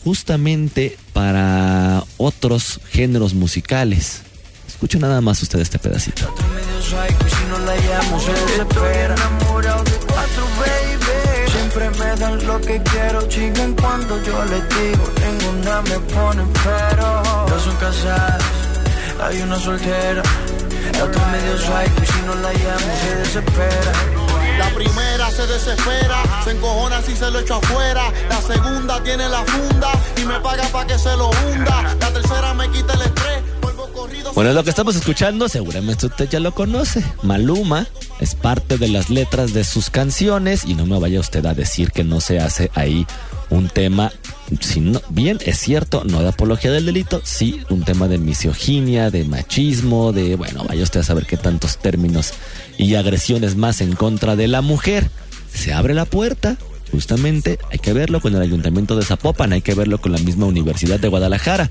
justamente 0.03 0.97
para 1.13 2.03
otros 2.17 2.79
géneros 2.89 3.33
musicales. 3.33 4.21
Escuchen 4.67 5.01
nada 5.01 5.21
más 5.21 5.41
usted 5.41 5.59
este 5.59 5.79
pedacito. 5.79 6.33
Siempre 11.51 11.89
me 11.91 12.15
dan 12.15 12.47
lo 12.47 12.61
que 12.61 12.81
quiero, 12.81 13.27
yo 13.29 13.41
son 17.59 17.77
hay 19.21 19.41
una 19.41 19.59
soltera. 19.59 20.23
La 24.59 24.69
primera 24.75 25.31
se 25.31 25.47
desespera, 25.47 26.21
se 26.43 26.51
encojona 26.51 27.01
si 27.01 27.15
se 27.15 27.31
lo 27.31 27.39
echo 27.39 27.55
afuera. 27.55 28.11
La 28.29 28.41
segunda 28.41 29.01
tiene 29.01 29.29
la 29.29 29.43
funda 29.45 29.89
y 30.21 30.25
me 30.25 30.39
paga 30.41 30.67
para 30.67 30.85
que 30.85 30.99
se 30.99 31.15
lo 31.15 31.29
hunda. 31.29 31.95
La 31.99 32.13
tercera 32.13 32.53
me 32.53 32.69
quita 32.69 32.93
el 32.93 33.01
estrés. 33.01 33.41
Bueno, 34.35 34.53
lo 34.53 34.63
que 34.63 34.69
estamos 34.69 34.95
escuchando, 34.95 35.49
seguramente 35.49 36.05
usted 36.05 36.29
ya 36.29 36.39
lo 36.39 36.53
conoce. 36.53 37.03
Maluma 37.23 37.87
es 38.19 38.35
parte 38.35 38.77
de 38.77 38.89
las 38.89 39.09
letras 39.09 39.53
de 39.53 39.63
sus 39.63 39.89
canciones 39.89 40.65
y 40.65 40.75
no 40.75 40.85
me 40.85 40.99
vaya 40.99 41.19
usted 41.19 41.45
a 41.45 41.53
decir 41.53 41.91
que 41.91 42.03
no 42.03 42.21
se 42.21 42.39
hace 42.39 42.69
ahí 42.75 43.07
un 43.49 43.67
tema, 43.67 44.11
si 44.59 44.79
no, 44.79 45.01
bien 45.09 45.39
es 45.45 45.57
cierto, 45.57 46.03
no 46.03 46.21
de 46.21 46.29
apología 46.29 46.71
del 46.71 46.85
delito, 46.85 47.21
sí 47.23 47.61
un 47.69 47.83
tema 47.83 48.07
de 48.07 48.17
misoginia, 48.17 49.09
de 49.09 49.25
machismo, 49.25 50.13
de, 50.13 50.35
bueno, 50.35 50.63
vaya 50.65 50.83
usted 50.83 50.99
a 50.99 51.03
saber 51.03 51.25
qué 51.25 51.37
tantos 51.37 51.77
términos 51.77 52.33
y 52.77 52.95
agresiones 52.95 53.55
más 53.55 53.81
en 53.81 53.93
contra 53.93 54.35
de 54.35 54.47
la 54.47 54.61
mujer. 54.61 55.09
Se 55.53 55.73
abre 55.73 55.93
la 55.93 56.05
puerta, 56.05 56.57
justamente 56.91 57.59
hay 57.71 57.79
que 57.79 57.93
verlo 57.93 58.21
con 58.21 58.35
el 58.35 58.41
ayuntamiento 58.41 58.95
de 58.95 59.05
Zapopan, 59.05 59.53
hay 59.53 59.61
que 59.61 59.73
verlo 59.73 59.99
con 59.99 60.11
la 60.11 60.19
misma 60.19 60.45
Universidad 60.45 60.99
de 60.99 61.07
Guadalajara. 61.07 61.69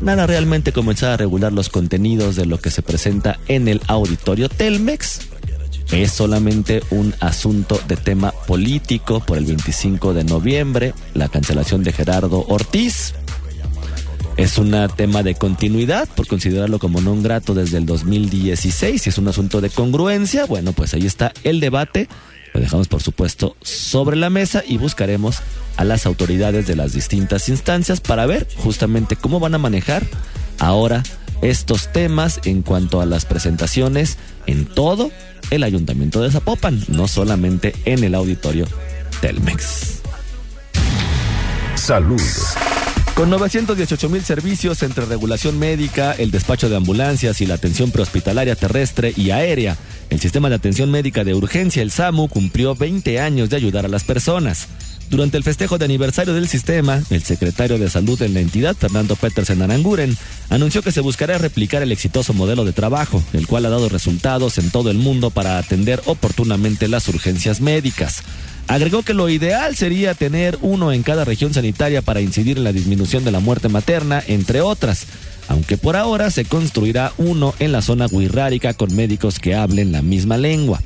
Nada 0.00 0.26
realmente 0.26 0.72
comenzar 0.72 1.12
a 1.12 1.16
regular 1.16 1.52
los 1.52 1.68
contenidos 1.68 2.36
de 2.36 2.46
lo 2.46 2.60
que 2.60 2.70
se 2.70 2.82
presenta 2.82 3.38
en 3.46 3.68
el 3.68 3.80
auditorio 3.86 4.48
Telmex. 4.48 5.20
Es 5.90 6.12
solamente 6.12 6.82
un 6.90 7.14
asunto 7.20 7.80
de 7.86 7.96
tema 7.96 8.32
político 8.46 9.20
por 9.20 9.38
el 9.38 9.44
25 9.44 10.14
de 10.14 10.24
noviembre, 10.24 10.94
la 11.14 11.28
cancelación 11.28 11.82
de 11.84 11.92
Gerardo 11.92 12.44
Ortiz. 12.48 13.14
Es 14.36 14.58
un 14.58 14.74
tema 14.96 15.22
de 15.22 15.36
continuidad 15.36 16.08
por 16.08 16.26
considerarlo 16.26 16.80
como 16.80 17.00
no 17.00 17.14
grato 17.22 17.54
desde 17.54 17.78
el 17.78 17.86
2016 17.86 19.06
y 19.06 19.08
es 19.08 19.18
un 19.18 19.28
asunto 19.28 19.60
de 19.60 19.70
congruencia. 19.70 20.46
Bueno, 20.46 20.72
pues 20.72 20.94
ahí 20.94 21.06
está 21.06 21.32
el 21.44 21.60
debate. 21.60 22.08
Lo 22.52 22.60
dejamos 22.60 22.88
por 22.88 23.02
supuesto 23.02 23.56
sobre 23.62 24.16
la 24.16 24.30
mesa 24.30 24.64
y 24.66 24.78
buscaremos 24.78 25.38
a 25.76 25.84
las 25.84 26.06
autoridades 26.06 26.66
de 26.66 26.76
las 26.76 26.92
distintas 26.92 27.48
instancias 27.48 28.00
para 28.00 28.26
ver 28.26 28.48
justamente 28.56 29.16
cómo 29.16 29.38
van 29.38 29.54
a 29.54 29.58
manejar 29.58 30.04
ahora 30.58 31.02
estos 31.42 31.92
temas 31.92 32.40
en 32.44 32.62
cuanto 32.62 33.00
a 33.00 33.06
las 33.06 33.26
presentaciones 33.26 34.18
en 34.46 34.66
todo 34.66 35.10
el 35.50 35.62
ayuntamiento 35.62 36.22
de 36.22 36.30
Zapopan, 36.30 36.82
no 36.88 37.08
solamente 37.08 37.74
en 37.84 38.04
el 38.04 38.14
auditorio 38.14 38.66
Telmex. 39.20 40.00
Salud. 41.76 42.20
Con 43.14 43.30
918 43.30 44.08
mil 44.08 44.24
servicios 44.24 44.82
entre 44.82 45.06
regulación 45.06 45.58
médica, 45.58 46.12
el 46.12 46.32
despacho 46.32 46.68
de 46.68 46.76
ambulancias 46.76 47.40
y 47.40 47.46
la 47.46 47.54
atención 47.54 47.92
prehospitalaria 47.92 48.56
terrestre 48.56 49.12
y 49.16 49.30
aérea, 49.30 49.76
el 50.10 50.18
sistema 50.18 50.48
de 50.48 50.56
atención 50.56 50.90
médica 50.90 51.22
de 51.22 51.34
urgencia, 51.34 51.82
el 51.82 51.92
SAMU, 51.92 52.28
cumplió 52.28 52.74
20 52.74 53.20
años 53.20 53.50
de 53.50 53.56
ayudar 53.56 53.84
a 53.84 53.88
las 53.88 54.02
personas. 54.02 54.66
Durante 55.10 55.36
el 55.36 55.44
festejo 55.44 55.78
de 55.78 55.84
aniversario 55.84 56.34
del 56.34 56.48
sistema, 56.48 57.02
el 57.10 57.22
secretario 57.22 57.78
de 57.78 57.90
salud 57.90 58.20
en 58.22 58.34
la 58.34 58.40
entidad, 58.40 58.74
Fernando 58.74 59.16
Petersen 59.16 59.62
Aranguren, 59.62 60.16
anunció 60.50 60.82
que 60.82 60.92
se 60.92 61.00
buscará 61.00 61.38
replicar 61.38 61.82
el 61.82 61.92
exitoso 61.92 62.32
modelo 62.32 62.64
de 62.64 62.72
trabajo, 62.72 63.22
el 63.32 63.46
cual 63.46 63.66
ha 63.66 63.70
dado 63.70 63.88
resultados 63.88 64.58
en 64.58 64.70
todo 64.70 64.90
el 64.90 64.98
mundo 64.98 65.30
para 65.30 65.58
atender 65.58 66.02
oportunamente 66.06 66.88
las 66.88 67.06
urgencias 67.08 67.60
médicas. 67.60 68.22
Agregó 68.66 69.02
que 69.02 69.12
lo 69.12 69.28
ideal 69.28 69.76
sería 69.76 70.14
tener 70.14 70.58
uno 70.62 70.90
en 70.90 71.02
cada 71.02 71.24
región 71.24 71.52
sanitaria 71.52 72.00
para 72.00 72.22
incidir 72.22 72.56
en 72.56 72.64
la 72.64 72.72
disminución 72.72 73.22
de 73.22 73.30
la 73.30 73.40
muerte 73.40 73.68
materna, 73.68 74.22
entre 74.26 74.62
otras, 74.62 75.06
aunque 75.48 75.76
por 75.76 75.96
ahora 75.96 76.30
se 76.30 76.46
construirá 76.46 77.12
uno 77.18 77.54
en 77.58 77.72
la 77.72 77.82
zona 77.82 78.06
guirrárica 78.08 78.72
con 78.72 78.96
médicos 78.96 79.38
que 79.38 79.54
hablen 79.54 79.92
la 79.92 80.00
misma 80.00 80.38
lengua. 80.38 80.80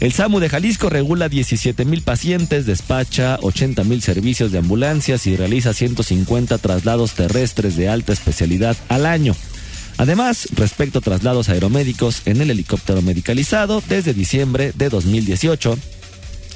El 0.00 0.12
SAMU 0.12 0.40
de 0.40 0.48
Jalisco 0.48 0.90
regula 0.90 1.28
17 1.28 1.84
mil 1.84 2.02
pacientes, 2.02 2.66
despacha 2.66 3.38
80 3.40 3.84
mil 3.84 4.02
servicios 4.02 4.52
de 4.52 4.58
ambulancias 4.58 5.26
y 5.26 5.36
realiza 5.36 5.72
150 5.72 6.58
traslados 6.58 7.12
terrestres 7.12 7.76
de 7.76 7.88
alta 7.88 8.12
especialidad 8.12 8.76
al 8.88 9.06
año. 9.06 9.34
Además, 9.96 10.48
respecto 10.54 10.98
a 10.98 11.02
traslados 11.02 11.48
aeromédicos 11.48 12.22
en 12.26 12.40
el 12.40 12.50
helicóptero 12.50 13.00
medicalizado, 13.02 13.82
desde 13.88 14.12
diciembre 14.12 14.72
de 14.74 14.88
2018 14.88 15.78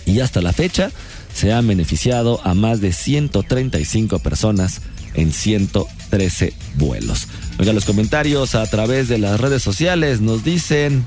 y 0.07 0.21
hasta 0.21 0.43
la 0.43 0.53
fecha, 0.53 0.91
se 1.33 1.53
han 1.53 1.69
beneficiado 1.69 2.41
a 2.45 2.55
más 2.55 2.81
de 2.81 2.93
135 2.93 4.19
personas 4.19 4.81
en 5.15 5.33
113 5.33 6.53
vuelos. 6.75 7.29
Oiga, 7.61 7.73
los 7.73 7.85
comentarios 7.85 8.57
a 8.57 8.67
través 8.67 9.09
de 9.09 9.19
las 9.19 9.41
redes 9.41 9.63
sociales 9.63 10.21
nos 10.21 10.45
dicen... 10.45 11.07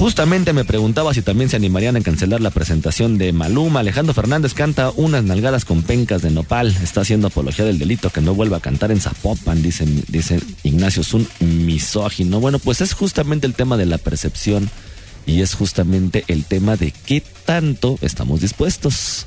Justamente 0.00 0.54
me 0.54 0.64
preguntaba 0.64 1.12
si 1.12 1.20
también 1.20 1.50
se 1.50 1.56
animarían 1.56 1.94
a 1.94 2.00
cancelar 2.00 2.40
la 2.40 2.48
presentación 2.48 3.18
de 3.18 3.34
Maluma. 3.34 3.80
Alejandro 3.80 4.14
Fernández 4.14 4.54
canta 4.54 4.90
unas 4.96 5.24
nalgadas 5.24 5.66
con 5.66 5.82
pencas 5.82 6.22
de 6.22 6.30
nopal. 6.30 6.74
Está 6.82 7.02
haciendo 7.02 7.26
apología 7.26 7.66
del 7.66 7.78
delito 7.78 8.08
que 8.08 8.22
no 8.22 8.34
vuelva 8.34 8.56
a 8.56 8.60
cantar 8.60 8.92
en 8.92 9.00
Zapopan, 9.02 9.62
dice, 9.62 9.84
dice 10.08 10.40
Ignacio, 10.62 11.02
es 11.02 11.12
un 11.12 11.28
misógino. 11.40 12.40
Bueno, 12.40 12.58
pues 12.58 12.80
es 12.80 12.94
justamente 12.94 13.46
el 13.46 13.52
tema 13.52 13.76
de 13.76 13.84
la 13.84 13.98
percepción 13.98 14.70
y 15.26 15.42
es 15.42 15.52
justamente 15.52 16.24
el 16.28 16.46
tema 16.46 16.78
de 16.78 16.92
qué 16.92 17.22
tanto 17.44 17.98
estamos 18.00 18.40
dispuestos 18.40 19.26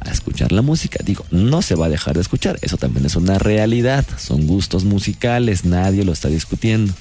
a 0.00 0.10
escuchar 0.10 0.52
la 0.52 0.60
música. 0.60 0.98
Digo, 1.02 1.24
no 1.30 1.62
se 1.62 1.74
va 1.74 1.86
a 1.86 1.88
dejar 1.88 2.16
de 2.16 2.20
escuchar, 2.20 2.58
eso 2.60 2.76
también 2.76 3.06
es 3.06 3.16
una 3.16 3.38
realidad, 3.38 4.04
son 4.18 4.46
gustos 4.46 4.84
musicales, 4.84 5.64
nadie 5.64 6.04
lo 6.04 6.12
está 6.12 6.28
discutiendo. 6.28 6.92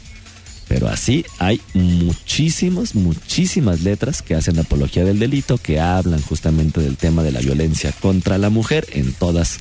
Pero 0.72 0.88
así 0.88 1.26
hay 1.38 1.60
muchísimas, 1.74 2.96
muchísimas 2.96 3.82
letras 3.82 4.22
que 4.22 4.36
hacen 4.36 4.58
apología 4.58 5.04
del 5.04 5.20
delito, 5.20 5.58
que 5.58 5.82
hablan 5.82 6.22
justamente 6.22 6.80
del 6.80 6.96
tema 6.96 7.24
de 7.24 7.34
la 7.34 7.42
violencia 7.42 7.92
contra 7.92 8.38
la 8.38 8.50
mujer 8.50 8.88
en 8.94 9.12
todas 9.12 9.60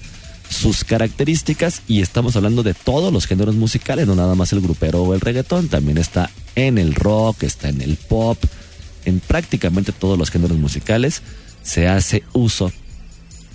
sus 0.48 0.84
características. 0.84 1.82
Y 1.88 2.00
estamos 2.00 2.36
hablando 2.36 2.62
de 2.62 2.74
todos 2.74 3.12
los 3.12 3.26
géneros 3.26 3.56
musicales, 3.56 4.06
no 4.06 4.14
nada 4.14 4.36
más 4.36 4.52
el 4.52 4.60
grupero 4.60 5.02
o 5.02 5.12
el 5.12 5.20
reggaetón, 5.20 5.66
también 5.66 5.98
está 5.98 6.30
en 6.54 6.78
el 6.78 6.94
rock, 6.94 7.42
está 7.42 7.70
en 7.70 7.80
el 7.80 7.96
pop, 7.96 8.38
en 9.04 9.18
prácticamente 9.18 9.90
todos 9.90 10.16
los 10.16 10.30
géneros 10.30 10.58
musicales 10.58 11.22
se 11.64 11.88
hace 11.88 12.22
uso 12.34 12.70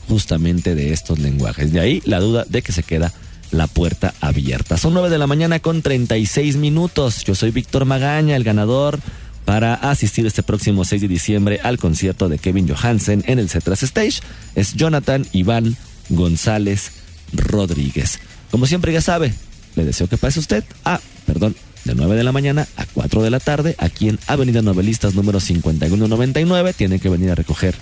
justamente 0.09 0.75
de 0.75 0.91
estos 0.91 1.19
lenguajes. 1.19 1.71
De 1.71 1.79
ahí 1.79 2.01
la 2.03 2.19
duda 2.19 2.43
de 2.49 2.61
que 2.61 2.73
se 2.73 2.83
queda 2.83 3.13
la 3.55 3.67
puerta 3.67 4.13
abierta. 4.21 4.77
Son 4.77 4.93
9 4.93 5.09
de 5.09 5.17
la 5.17 5.27
mañana 5.27 5.59
con 5.59 5.81
36 5.81 6.57
minutos. 6.57 7.23
Yo 7.23 7.35
soy 7.35 7.51
Víctor 7.51 7.85
Magaña, 7.85 8.35
el 8.35 8.43
ganador 8.43 8.99
para 9.45 9.75
asistir 9.75 10.25
este 10.25 10.43
próximo 10.43 10.85
6 10.85 11.01
de 11.03 11.07
diciembre 11.07 11.59
al 11.63 11.77
concierto 11.77 12.29
de 12.29 12.39
Kevin 12.39 12.67
Johansen 12.67 13.23
en 13.27 13.39
el 13.39 13.49
Cetras 13.49 13.83
Stage. 13.83 14.21
Es 14.55 14.73
Jonathan 14.73 15.25
Iván 15.31 15.77
González 16.09 16.91
Rodríguez. 17.31 18.19
Como 18.51 18.65
siempre 18.65 18.91
ya 18.91 19.01
sabe, 19.01 19.33
le 19.75 19.85
deseo 19.85 20.07
que 20.07 20.17
pase 20.17 20.39
usted 20.39 20.63
a, 20.83 20.99
perdón, 21.25 21.55
de 21.83 21.93
9 21.93 22.15
de 22.15 22.23
la 22.23 22.31
mañana 22.31 22.67
a 22.75 22.85
4 22.85 23.21
de 23.21 23.29
la 23.29 23.39
tarde 23.39 23.75
aquí 23.77 24.09
en 24.09 24.19
Avenida 24.27 24.61
Novelistas 24.61 25.13
número 25.13 25.39
5199. 25.39 26.73
Tiene 26.73 26.99
que 26.99 27.09
venir 27.09 27.31
a 27.31 27.35
recoger 27.35 27.75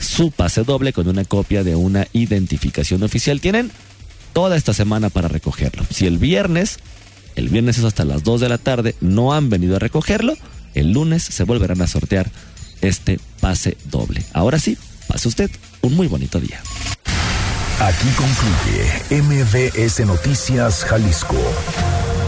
su 0.00 0.30
pase 0.30 0.64
doble 0.64 0.92
con 0.92 1.08
una 1.08 1.24
copia 1.24 1.62
de 1.62 1.76
una 1.76 2.06
identificación 2.12 3.02
oficial. 3.02 3.40
Tienen 3.40 3.70
toda 4.36 4.58
esta 4.58 4.74
semana 4.74 5.08
para 5.08 5.28
recogerlo. 5.28 5.82
Si 5.90 6.06
el 6.06 6.18
viernes, 6.18 6.76
el 7.36 7.48
viernes 7.48 7.78
es 7.78 7.84
hasta 7.84 8.04
las 8.04 8.22
2 8.22 8.42
de 8.42 8.50
la 8.50 8.58
tarde, 8.58 8.94
no 9.00 9.32
han 9.32 9.48
venido 9.48 9.76
a 9.76 9.78
recogerlo, 9.78 10.34
el 10.74 10.92
lunes 10.92 11.22
se 11.22 11.44
volverán 11.44 11.80
a 11.80 11.86
sortear 11.86 12.30
este 12.82 13.18
pase 13.40 13.78
doble. 13.84 14.22
Ahora 14.34 14.58
sí, 14.58 14.76
pase 15.08 15.28
usted 15.28 15.50
un 15.80 15.94
muy 15.94 16.06
bonito 16.06 16.38
día. 16.38 16.60
Aquí 17.80 18.08
concluye 18.10 19.22
MBS 19.22 20.04
Noticias 20.04 20.84
Jalisco. 20.84 21.38